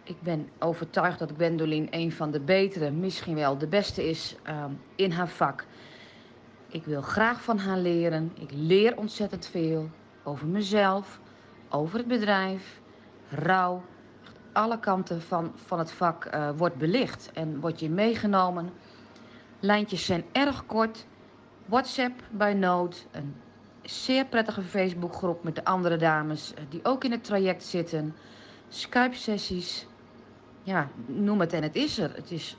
Ik 0.06 0.22
ben 0.22 0.50
overtuigd 0.60 1.20
dat 1.20 1.32
Gwendoline 1.36 1.88
een 1.89 2.12
van 2.12 2.32
de 2.32 2.39
betere, 2.39 2.92
misschien 2.92 3.36
wel 3.36 3.58
de 3.58 3.68
beste 3.68 4.10
is 4.10 4.36
uh, 4.50 4.66
in 4.96 5.12
haar 5.12 5.30
vak. 5.30 5.66
Ik 6.68 6.86
wil 6.86 7.02
graag 7.02 7.42
van 7.42 7.58
haar 7.58 7.78
leren. 7.78 8.32
Ik 8.39 8.50
leer 8.54 8.98
ontzettend 8.98 9.46
veel 9.46 9.89
over 10.24 10.48
mezelf, 10.48 11.20
over 11.70 11.98
het 11.98 12.08
bedrijf, 12.08 12.82
rouw. 13.30 13.84
Alle 14.54 14.80
kanten 14.80 15.22
van, 15.22 15.52
van 15.56 15.80
het 15.80 15.92
vak 15.92 16.26
uh, 16.26 16.50
wordt 16.58 16.76
belicht 16.76 17.32
en 17.34 17.60
wordt 17.60 17.80
je 17.80 17.89
meegenomen. 17.89 18.70
Lijntjes 19.60 20.06
zijn 20.06 20.24
erg 20.32 20.66
kort. 20.66 21.06
WhatsApp 21.66 22.24
bij 22.32 22.54
nood. 22.54 23.08
Een 23.12 23.36
zeer 23.82 24.26
prettige 24.26 24.62
Facebookgroep 24.62 25.44
met 25.44 25.56
de 25.56 25.66
andere 25.66 25.98
dames 25.98 26.54
uh, 26.54 26.60
die 26.70 26.80
ook 26.86 27.04
in 27.04 27.12
het 27.12 27.24
traject 27.24 27.63
zitten. 27.63 28.16
Skype-sessies 28.68 29.88
ja, 30.63 30.89
noem 31.06 31.39
het 31.39 31.54
en 31.54 31.63
het 31.63 31.76
is 31.76 31.97
er. 31.97 32.15
Het 32.15 32.32
is, 32.32 32.58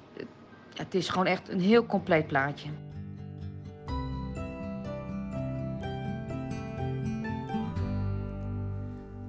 het 0.74 0.94
is 0.94 1.08
gewoon 1.08 1.26
echt 1.26 1.48
een 1.48 1.60
heel 1.60 1.86
compleet 1.86 2.26
plaatje. 2.26 2.68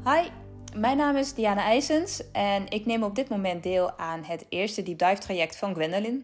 Hi, 0.03 0.29
mijn 0.75 0.97
naam 0.97 1.15
is 1.15 1.33
Diana 1.33 1.61
IJsens 1.61 2.31
en 2.31 2.69
ik 2.69 2.85
neem 2.85 3.03
op 3.03 3.15
dit 3.15 3.29
moment 3.29 3.63
deel 3.63 3.97
aan 3.97 4.23
het 4.23 4.45
eerste 4.49 4.83
deep 4.83 4.99
dive 4.99 5.17
traject 5.17 5.57
van 5.57 5.73
Gwendoline. 5.73 6.21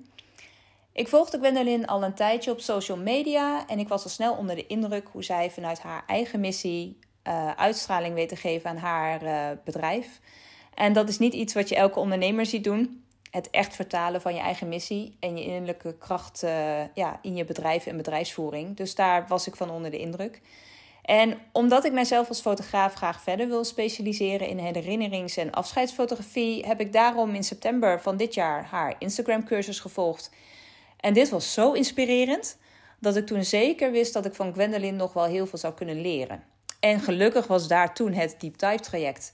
Ik 0.94 1.08
volgde 1.08 1.38
Gwendoline 1.38 1.88
al 1.88 2.04
een 2.04 2.14
tijdje 2.14 2.52
op 2.52 2.60
social 2.60 2.98
media 2.98 3.68
en 3.68 3.80
ik 3.80 3.88
was 3.88 4.04
al 4.04 4.10
snel 4.10 4.34
onder 4.34 4.56
de 4.56 4.68
indruk 4.68 5.08
hoe 5.12 5.24
zij 5.24 5.52
vanuit 5.52 5.82
haar 5.82 6.04
eigen 6.08 6.40
missie 6.40 7.00
uh, 7.28 7.52
uitstraling 7.52 8.14
weet 8.14 8.30
te 8.30 8.36
geven 8.36 8.70
aan 8.70 8.78
haar 8.78 9.24
uh, 9.24 9.58
bedrijf. 9.64 10.20
En 10.74 10.94
dat 10.94 11.10
is 11.10 11.20
niet 11.20 11.34
iets 11.34 11.54
wat 11.54 11.70
je 11.70 11.76
elke 11.76 12.00
ondernemer 12.00 12.46
ziet 12.46 12.64
doen. 12.64 13.04
Het 13.32 13.50
echt 13.50 13.76
vertalen 13.76 14.22
van 14.22 14.34
je 14.34 14.40
eigen 14.40 14.70
missie 14.70 15.16
en 15.20 15.38
je 15.38 15.44
innerlijke 15.44 15.98
kracht 15.98 16.44
uh, 16.44 16.52
ja, 16.94 17.20
in 17.22 17.36
je 17.36 17.46
bedrijf 17.46 17.86
en 17.86 17.98
bedrijfsvoering. 17.98 18.78
Dus 18.78 18.96
daar 18.96 19.28
was 19.28 19.48
ik 19.48 19.56
van 19.56 19.70
onder 19.70 19.92
de 19.92 20.00
indruk. 20.00 20.42
En 21.02 21.40
omdat 21.52 21.86
ik 21.86 21.92
mijzelf 21.92 22.28
als 22.28 22.42
fotograaf 22.42 22.94
graag 22.94 23.22
verder 23.22 23.48
wil 23.48 23.64
specialiseren 23.64 24.48
in 24.48 24.58
herinnerings- 24.58 25.38
en 25.38 25.52
afscheidsfotografie, 25.52 26.66
heb 26.66 26.80
ik 26.80 26.94
daarom 26.94 27.36
in 27.36 27.44
september 27.44 28.02
van 28.02 28.18
dit 28.18 28.34
jaar 28.34 28.66
haar 28.66 28.96
Instagram-cursus 29.00 29.80
gevolgd. 29.80 30.30
En 31.00 31.14
dit 31.14 31.30
was 31.30 31.54
zo 31.54 31.72
inspirerend 31.72 32.58
dat 33.00 33.16
ik 33.16 33.26
toen 33.26 33.44
zeker 33.44 33.92
wist 33.92 34.14
dat 34.14 34.26
ik 34.26 34.34
van 34.34 34.54
Gwendolyn 34.54 34.96
nog 34.96 35.14
wel 35.14 35.26
heel 35.26 35.48
veel 35.48 35.60
zou 35.60 35.74
kunnen 35.74 36.02
leren. 36.02 36.44
En 36.80 37.00
gelukkig 37.00 37.48
was 37.48 37.68
daar 37.68 37.94
toen 37.94 38.14
het 38.14 38.36
Deep 38.40 38.60
Dive 38.60 38.80
traject. 38.80 39.34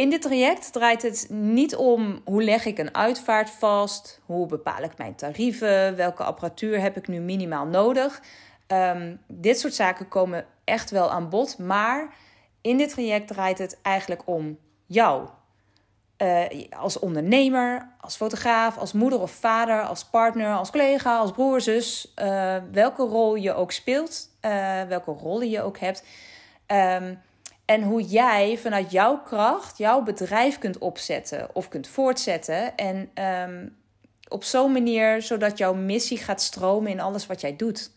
In 0.00 0.10
dit 0.10 0.22
traject 0.22 0.72
draait 0.72 1.02
het 1.02 1.26
niet 1.30 1.76
om 1.76 2.20
hoe 2.24 2.42
leg 2.42 2.64
ik 2.64 2.78
een 2.78 2.94
uitvaart 2.94 3.50
vast, 3.50 4.20
hoe 4.26 4.46
bepaal 4.46 4.82
ik 4.82 4.98
mijn 4.98 5.14
tarieven, 5.14 5.96
welke 5.96 6.24
apparatuur 6.24 6.80
heb 6.80 6.96
ik 6.96 7.08
nu 7.08 7.18
minimaal 7.20 7.66
nodig. 7.66 8.22
Um, 8.68 9.20
dit 9.26 9.58
soort 9.58 9.74
zaken 9.74 10.08
komen 10.08 10.46
echt 10.64 10.90
wel 10.90 11.10
aan 11.10 11.28
bod, 11.28 11.58
maar 11.58 12.14
in 12.60 12.76
dit 12.76 12.90
traject 12.90 13.28
draait 13.28 13.58
het 13.58 13.78
eigenlijk 13.82 14.22
om 14.24 14.58
jou. 14.86 15.28
Uh, 16.18 16.44
als 16.70 16.98
ondernemer, 16.98 17.88
als 18.00 18.16
fotograaf, 18.16 18.76
als 18.78 18.92
moeder 18.92 19.20
of 19.20 19.30
vader, 19.30 19.82
als 19.82 20.04
partner, 20.04 20.54
als 20.54 20.70
collega, 20.70 21.18
als 21.18 21.30
broer, 21.30 21.60
zus. 21.60 22.12
Uh, 22.16 22.56
welke 22.72 23.02
rol 23.02 23.34
je 23.34 23.54
ook 23.54 23.72
speelt, 23.72 24.28
uh, 24.42 24.82
welke 24.82 25.10
rollen 25.10 25.50
je 25.50 25.62
ook 25.62 25.78
hebt. 25.78 26.04
Um, 26.66 27.20
en 27.70 27.82
hoe 27.82 28.02
jij 28.02 28.58
vanuit 28.58 28.90
jouw 28.90 29.22
kracht 29.22 29.78
jouw 29.78 30.02
bedrijf 30.02 30.58
kunt 30.58 30.78
opzetten 30.78 31.48
of 31.52 31.68
kunt 31.68 31.88
voortzetten. 31.88 32.76
En 32.76 33.10
um, 33.48 33.76
op 34.28 34.44
zo'n 34.44 34.72
manier 34.72 35.22
zodat 35.22 35.58
jouw 35.58 35.74
missie 35.74 36.18
gaat 36.18 36.42
stromen 36.42 36.90
in 36.90 37.00
alles 37.00 37.26
wat 37.26 37.40
jij 37.40 37.56
doet. 37.56 37.90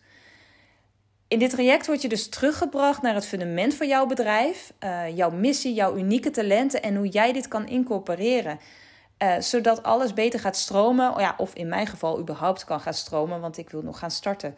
In 1.28 1.38
dit 1.38 1.50
traject 1.50 1.86
word 1.86 2.02
je 2.02 2.08
dus 2.08 2.28
teruggebracht 2.28 3.02
naar 3.02 3.14
het 3.14 3.26
fundament 3.26 3.74
van 3.74 3.88
jouw 3.88 4.06
bedrijf, 4.06 4.72
uh, 4.84 5.16
jouw 5.16 5.30
missie, 5.30 5.74
jouw 5.74 5.96
unieke 5.96 6.30
talenten 6.30 6.82
en 6.82 6.96
hoe 6.96 7.08
jij 7.08 7.32
dit 7.32 7.48
kan 7.48 7.66
incorporeren. 7.66 8.58
Uh, 9.18 9.40
zodat 9.40 9.82
alles 9.82 10.12
beter 10.12 10.40
gaat 10.40 10.56
stromen, 10.56 11.14
ja, 11.18 11.34
of 11.36 11.54
in 11.54 11.68
mijn 11.68 11.86
geval 11.86 12.18
überhaupt 12.18 12.64
kan 12.64 12.80
gaan 12.80 12.94
stromen, 12.94 13.40
want 13.40 13.58
ik 13.58 13.70
wil 13.70 13.82
nog 13.82 13.98
gaan 13.98 14.10
starten. 14.10 14.56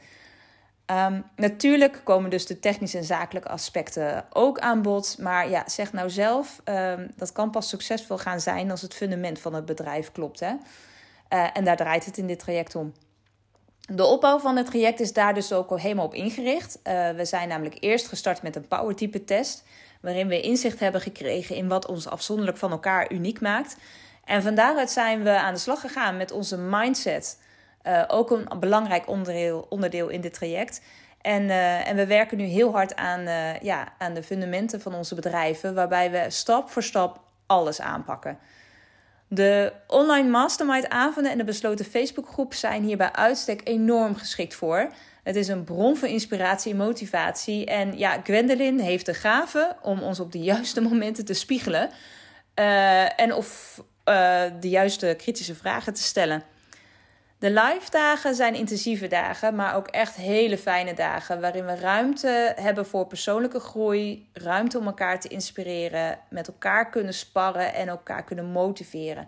Um, 0.90 1.24
natuurlijk 1.36 2.00
komen 2.04 2.30
dus 2.30 2.46
de 2.46 2.58
technische 2.58 2.98
en 2.98 3.04
zakelijke 3.04 3.48
aspecten 3.48 4.24
ook 4.32 4.58
aan 4.58 4.82
bod. 4.82 5.16
Maar 5.18 5.48
ja, 5.48 5.68
zeg 5.68 5.92
nou 5.92 6.10
zelf, 6.10 6.60
um, 6.64 7.10
dat 7.16 7.32
kan 7.32 7.50
pas 7.50 7.68
succesvol 7.68 8.18
gaan 8.18 8.40
zijn 8.40 8.70
als 8.70 8.82
het 8.82 8.94
fundament 8.94 9.38
van 9.38 9.54
het 9.54 9.66
bedrijf 9.66 10.12
klopt. 10.12 10.40
Hè? 10.40 10.48
Uh, 10.48 11.46
en 11.52 11.64
daar 11.64 11.76
draait 11.76 12.04
het 12.04 12.18
in 12.18 12.26
dit 12.26 12.38
traject 12.38 12.74
om. 12.74 12.92
De 13.80 14.04
opbouw 14.04 14.38
van 14.38 14.56
het 14.56 14.66
traject 14.66 15.00
is 15.00 15.12
daar 15.12 15.34
dus 15.34 15.52
ook 15.52 15.70
al 15.70 15.78
helemaal 15.78 16.04
op 16.04 16.14
ingericht. 16.14 16.78
Uh, 16.84 17.10
we 17.10 17.24
zijn 17.24 17.48
namelijk 17.48 17.76
eerst 17.80 18.08
gestart 18.08 18.42
met 18.42 18.56
een 18.56 18.68
powertype 18.68 19.24
test, 19.24 19.64
waarin 20.00 20.28
we 20.28 20.40
inzicht 20.40 20.80
hebben 20.80 21.00
gekregen 21.00 21.56
in 21.56 21.68
wat 21.68 21.86
ons 21.86 22.08
afzonderlijk 22.08 22.58
van 22.58 22.70
elkaar 22.70 23.12
uniek 23.12 23.40
maakt. 23.40 23.76
En 24.24 24.42
van 24.42 24.54
daaruit 24.54 24.90
zijn 24.90 25.22
we 25.22 25.30
aan 25.30 25.54
de 25.54 25.60
slag 25.60 25.80
gegaan 25.80 26.16
met 26.16 26.30
onze 26.30 26.58
mindset. 26.58 27.38
Uh, 27.86 28.04
ook 28.08 28.30
een 28.30 28.48
belangrijk 28.60 29.08
onderdeel, 29.08 29.66
onderdeel 29.68 30.08
in 30.08 30.20
dit 30.20 30.34
traject. 30.34 30.82
En, 31.20 31.42
uh, 31.42 31.88
en 31.88 31.96
we 31.96 32.06
werken 32.06 32.36
nu 32.36 32.44
heel 32.44 32.72
hard 32.72 32.96
aan, 32.96 33.20
uh, 33.20 33.60
ja, 33.60 33.92
aan 33.98 34.14
de 34.14 34.22
fundamenten 34.22 34.80
van 34.80 34.94
onze 34.94 35.14
bedrijven, 35.14 35.74
waarbij 35.74 36.10
we 36.10 36.24
stap 36.28 36.70
voor 36.70 36.82
stap 36.82 37.20
alles 37.46 37.80
aanpakken. 37.80 38.38
De 39.28 39.72
online 39.86 40.28
mastermind 40.28 40.88
avonden 40.88 41.32
en 41.32 41.38
de 41.38 41.44
besloten 41.44 41.84
Facebookgroep 41.84 42.54
zijn 42.54 42.82
hier 42.82 42.96
bij 42.96 43.12
uitstek 43.12 43.60
enorm 43.64 44.14
geschikt 44.14 44.54
voor. 44.54 44.92
Het 45.22 45.36
is 45.36 45.48
een 45.48 45.64
bron 45.64 45.96
van 45.96 46.08
inspiratie 46.08 46.72
en 46.72 46.78
motivatie. 46.78 47.66
En 47.66 47.98
ja, 47.98 48.20
Gwendolyn 48.24 48.80
heeft 48.80 49.06
de 49.06 49.14
gave 49.14 49.76
om 49.82 50.02
ons 50.02 50.20
op 50.20 50.32
de 50.32 50.38
juiste 50.38 50.80
momenten 50.80 51.24
te 51.24 51.34
spiegelen. 51.34 51.90
En 53.16 53.34
of 53.34 53.80
de 54.60 54.68
juiste 54.68 55.14
kritische 55.18 55.54
vragen 55.54 55.94
te 55.94 56.02
stellen. 56.02 56.42
De 57.46 57.52
live 57.52 57.90
dagen 57.90 58.34
zijn 58.34 58.54
intensieve 58.54 59.06
dagen, 59.06 59.54
maar 59.54 59.74
ook 59.76 59.88
echt 59.88 60.14
hele 60.14 60.58
fijne 60.58 60.94
dagen. 60.94 61.40
Waarin 61.40 61.66
we 61.66 61.74
ruimte 61.74 62.52
hebben 62.56 62.86
voor 62.86 63.06
persoonlijke 63.06 63.60
groei, 63.60 64.28
ruimte 64.32 64.78
om 64.78 64.86
elkaar 64.86 65.20
te 65.20 65.28
inspireren, 65.28 66.18
met 66.30 66.48
elkaar 66.48 66.90
kunnen 66.90 67.14
sparren 67.14 67.74
en 67.74 67.88
elkaar 67.88 68.24
kunnen 68.24 68.44
motiveren. 68.44 69.26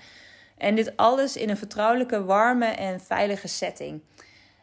En 0.56 0.74
dit 0.74 0.96
alles 0.96 1.36
in 1.36 1.50
een 1.50 1.56
vertrouwelijke, 1.56 2.24
warme 2.24 2.66
en 2.66 3.00
veilige 3.00 3.48
setting. 3.48 4.02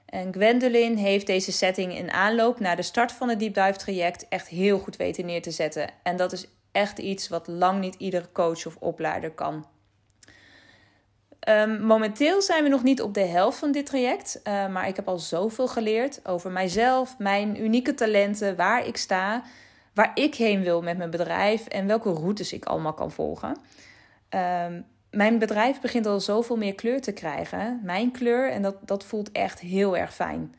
En 0.05 0.33
Gwendolyn 0.33 0.97
heeft 0.97 1.27
deze 1.27 1.51
setting 1.51 1.97
in 1.97 2.11
aanloop 2.11 2.59
naar 2.59 2.75
de 2.75 2.81
start 2.81 3.11
van 3.11 3.29
het 3.29 3.39
Deep 3.39 3.53
Dive 3.53 3.77
traject 3.77 4.27
echt 4.29 4.47
heel 4.47 4.79
goed 4.79 4.95
weten 4.95 5.25
neer 5.25 5.41
te 5.41 5.51
zetten. 5.51 5.89
En 6.03 6.15
dat 6.15 6.31
is 6.31 6.47
echt 6.71 6.99
iets 6.99 7.27
wat 7.27 7.47
lang 7.47 7.79
niet 7.79 7.95
iedere 7.95 8.31
coach 8.31 8.65
of 8.65 8.75
opleider 8.79 9.31
kan. 9.31 9.65
Um, 11.49 11.81
momenteel 11.81 12.41
zijn 12.41 12.63
we 12.63 12.69
nog 12.69 12.83
niet 12.83 13.01
op 13.01 13.13
de 13.13 13.25
helft 13.25 13.57
van 13.57 13.71
dit 13.71 13.85
traject, 13.85 14.41
uh, 14.43 14.67
maar 14.67 14.87
ik 14.87 14.95
heb 14.95 15.07
al 15.07 15.19
zoveel 15.19 15.67
geleerd 15.67 16.27
over 16.27 16.51
mijzelf, 16.51 17.15
mijn 17.17 17.63
unieke 17.63 17.93
talenten, 17.93 18.55
waar 18.55 18.87
ik 18.87 18.97
sta, 18.97 19.43
waar 19.93 20.11
ik 20.13 20.35
heen 20.35 20.63
wil 20.63 20.81
met 20.81 20.97
mijn 20.97 21.09
bedrijf 21.09 21.67
en 21.67 21.87
welke 21.87 22.11
routes 22.11 22.53
ik 22.53 22.65
allemaal 22.65 22.93
kan 22.93 23.11
volgen. 23.11 23.57
Um, 24.29 24.85
mijn 25.11 25.39
bedrijf 25.39 25.81
begint 25.81 26.05
al 26.05 26.19
zoveel 26.19 26.57
meer 26.57 26.75
kleur 26.75 27.01
te 27.01 27.13
krijgen, 27.13 27.79
mijn 27.83 28.11
kleur, 28.11 28.51
en 28.51 28.61
dat, 28.61 28.75
dat 28.81 29.03
voelt 29.03 29.31
echt 29.31 29.59
heel 29.59 29.97
erg 29.97 30.13
fijn. 30.13 30.55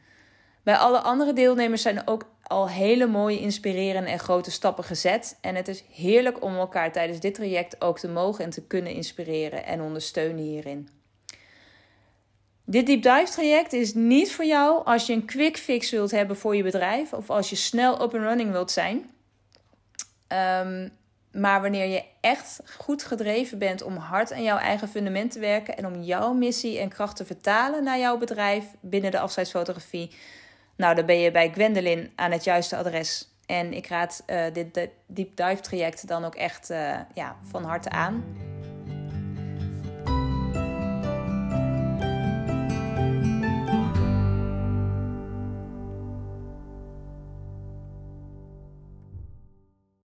Bij 0.63 0.77
alle 0.77 0.99
andere 0.99 1.33
deelnemers 1.33 1.83
zijn 1.83 2.07
ook 2.07 2.25
al 2.47 2.69
hele 2.69 3.07
mooie, 3.07 3.41
inspirerende 3.41 4.11
en 4.11 4.19
grote 4.19 4.51
stappen 4.51 4.85
gezet. 4.85 5.39
En 5.41 5.55
het 5.55 5.69
is 5.69 5.85
heerlijk 5.93 6.43
om 6.43 6.57
elkaar 6.57 6.93
tijdens 6.93 7.21
dit 7.21 7.35
traject 7.35 7.81
ook 7.81 7.99
te 7.99 8.09
mogen 8.09 8.45
en 8.45 8.51
te 8.51 8.67
kunnen 8.67 8.93
inspireren 8.93 9.65
en 9.65 9.81
ondersteunen 9.81 10.45
hierin. 10.45 10.89
Dit 12.65 12.87
deep 12.87 13.03
dive 13.03 13.33
traject 13.33 13.73
is 13.73 13.95
niet 13.95 14.33
voor 14.33 14.45
jou 14.45 14.85
als 14.85 15.07
je 15.07 15.13
een 15.13 15.25
quick 15.25 15.57
fix 15.57 15.91
wilt 15.91 16.11
hebben 16.11 16.37
voor 16.37 16.57
je 16.57 16.63
bedrijf 16.63 17.13
of 17.13 17.31
als 17.31 17.51
je 17.51 17.57
snel 17.57 17.95
up 17.95 18.15
and 18.15 18.23
running 18.25 18.51
wilt 18.51 18.71
zijn. 18.71 19.11
Um, 20.29 20.93
maar 21.33 21.61
wanneer 21.61 21.87
je 21.87 22.05
echt 22.21 22.61
goed 22.79 23.03
gedreven 23.03 23.59
bent 23.59 23.83
om 23.83 23.97
hard 23.97 24.33
aan 24.33 24.43
jouw 24.43 24.59
eigen 24.59 24.89
fundament 24.89 25.33
te 25.33 25.39
werken 25.39 25.77
en 25.77 25.87
om 25.87 26.03
jouw 26.03 26.33
missie 26.33 26.79
en 26.79 26.89
kracht 26.89 27.17
te 27.17 27.25
vertalen 27.25 27.85
naar 27.85 27.99
jouw 27.99 28.19
bedrijf 28.19 28.65
binnen 28.81 29.11
de 29.11 29.19
afscheidsfotografie, 29.19 30.11
nou, 30.77 30.95
dan 30.95 31.07
ben 31.07 31.19
je 31.19 31.31
bij 31.31 31.51
Gwendolyn 31.53 32.13
aan 32.15 32.31
het 32.31 32.45
juiste 32.45 32.77
adres. 32.77 33.29
En 33.47 33.73
ik 33.73 33.87
raad 33.87 34.23
uh, 34.27 34.45
dit 34.53 34.89
deep 35.07 35.37
dive 35.37 35.61
traject 35.61 36.09
dan 36.09 36.25
ook 36.25 36.35
echt 36.35 36.71
uh, 36.71 36.99
ja, 37.15 37.37
van 37.43 37.65
harte 37.65 37.91
aan. 37.91 38.25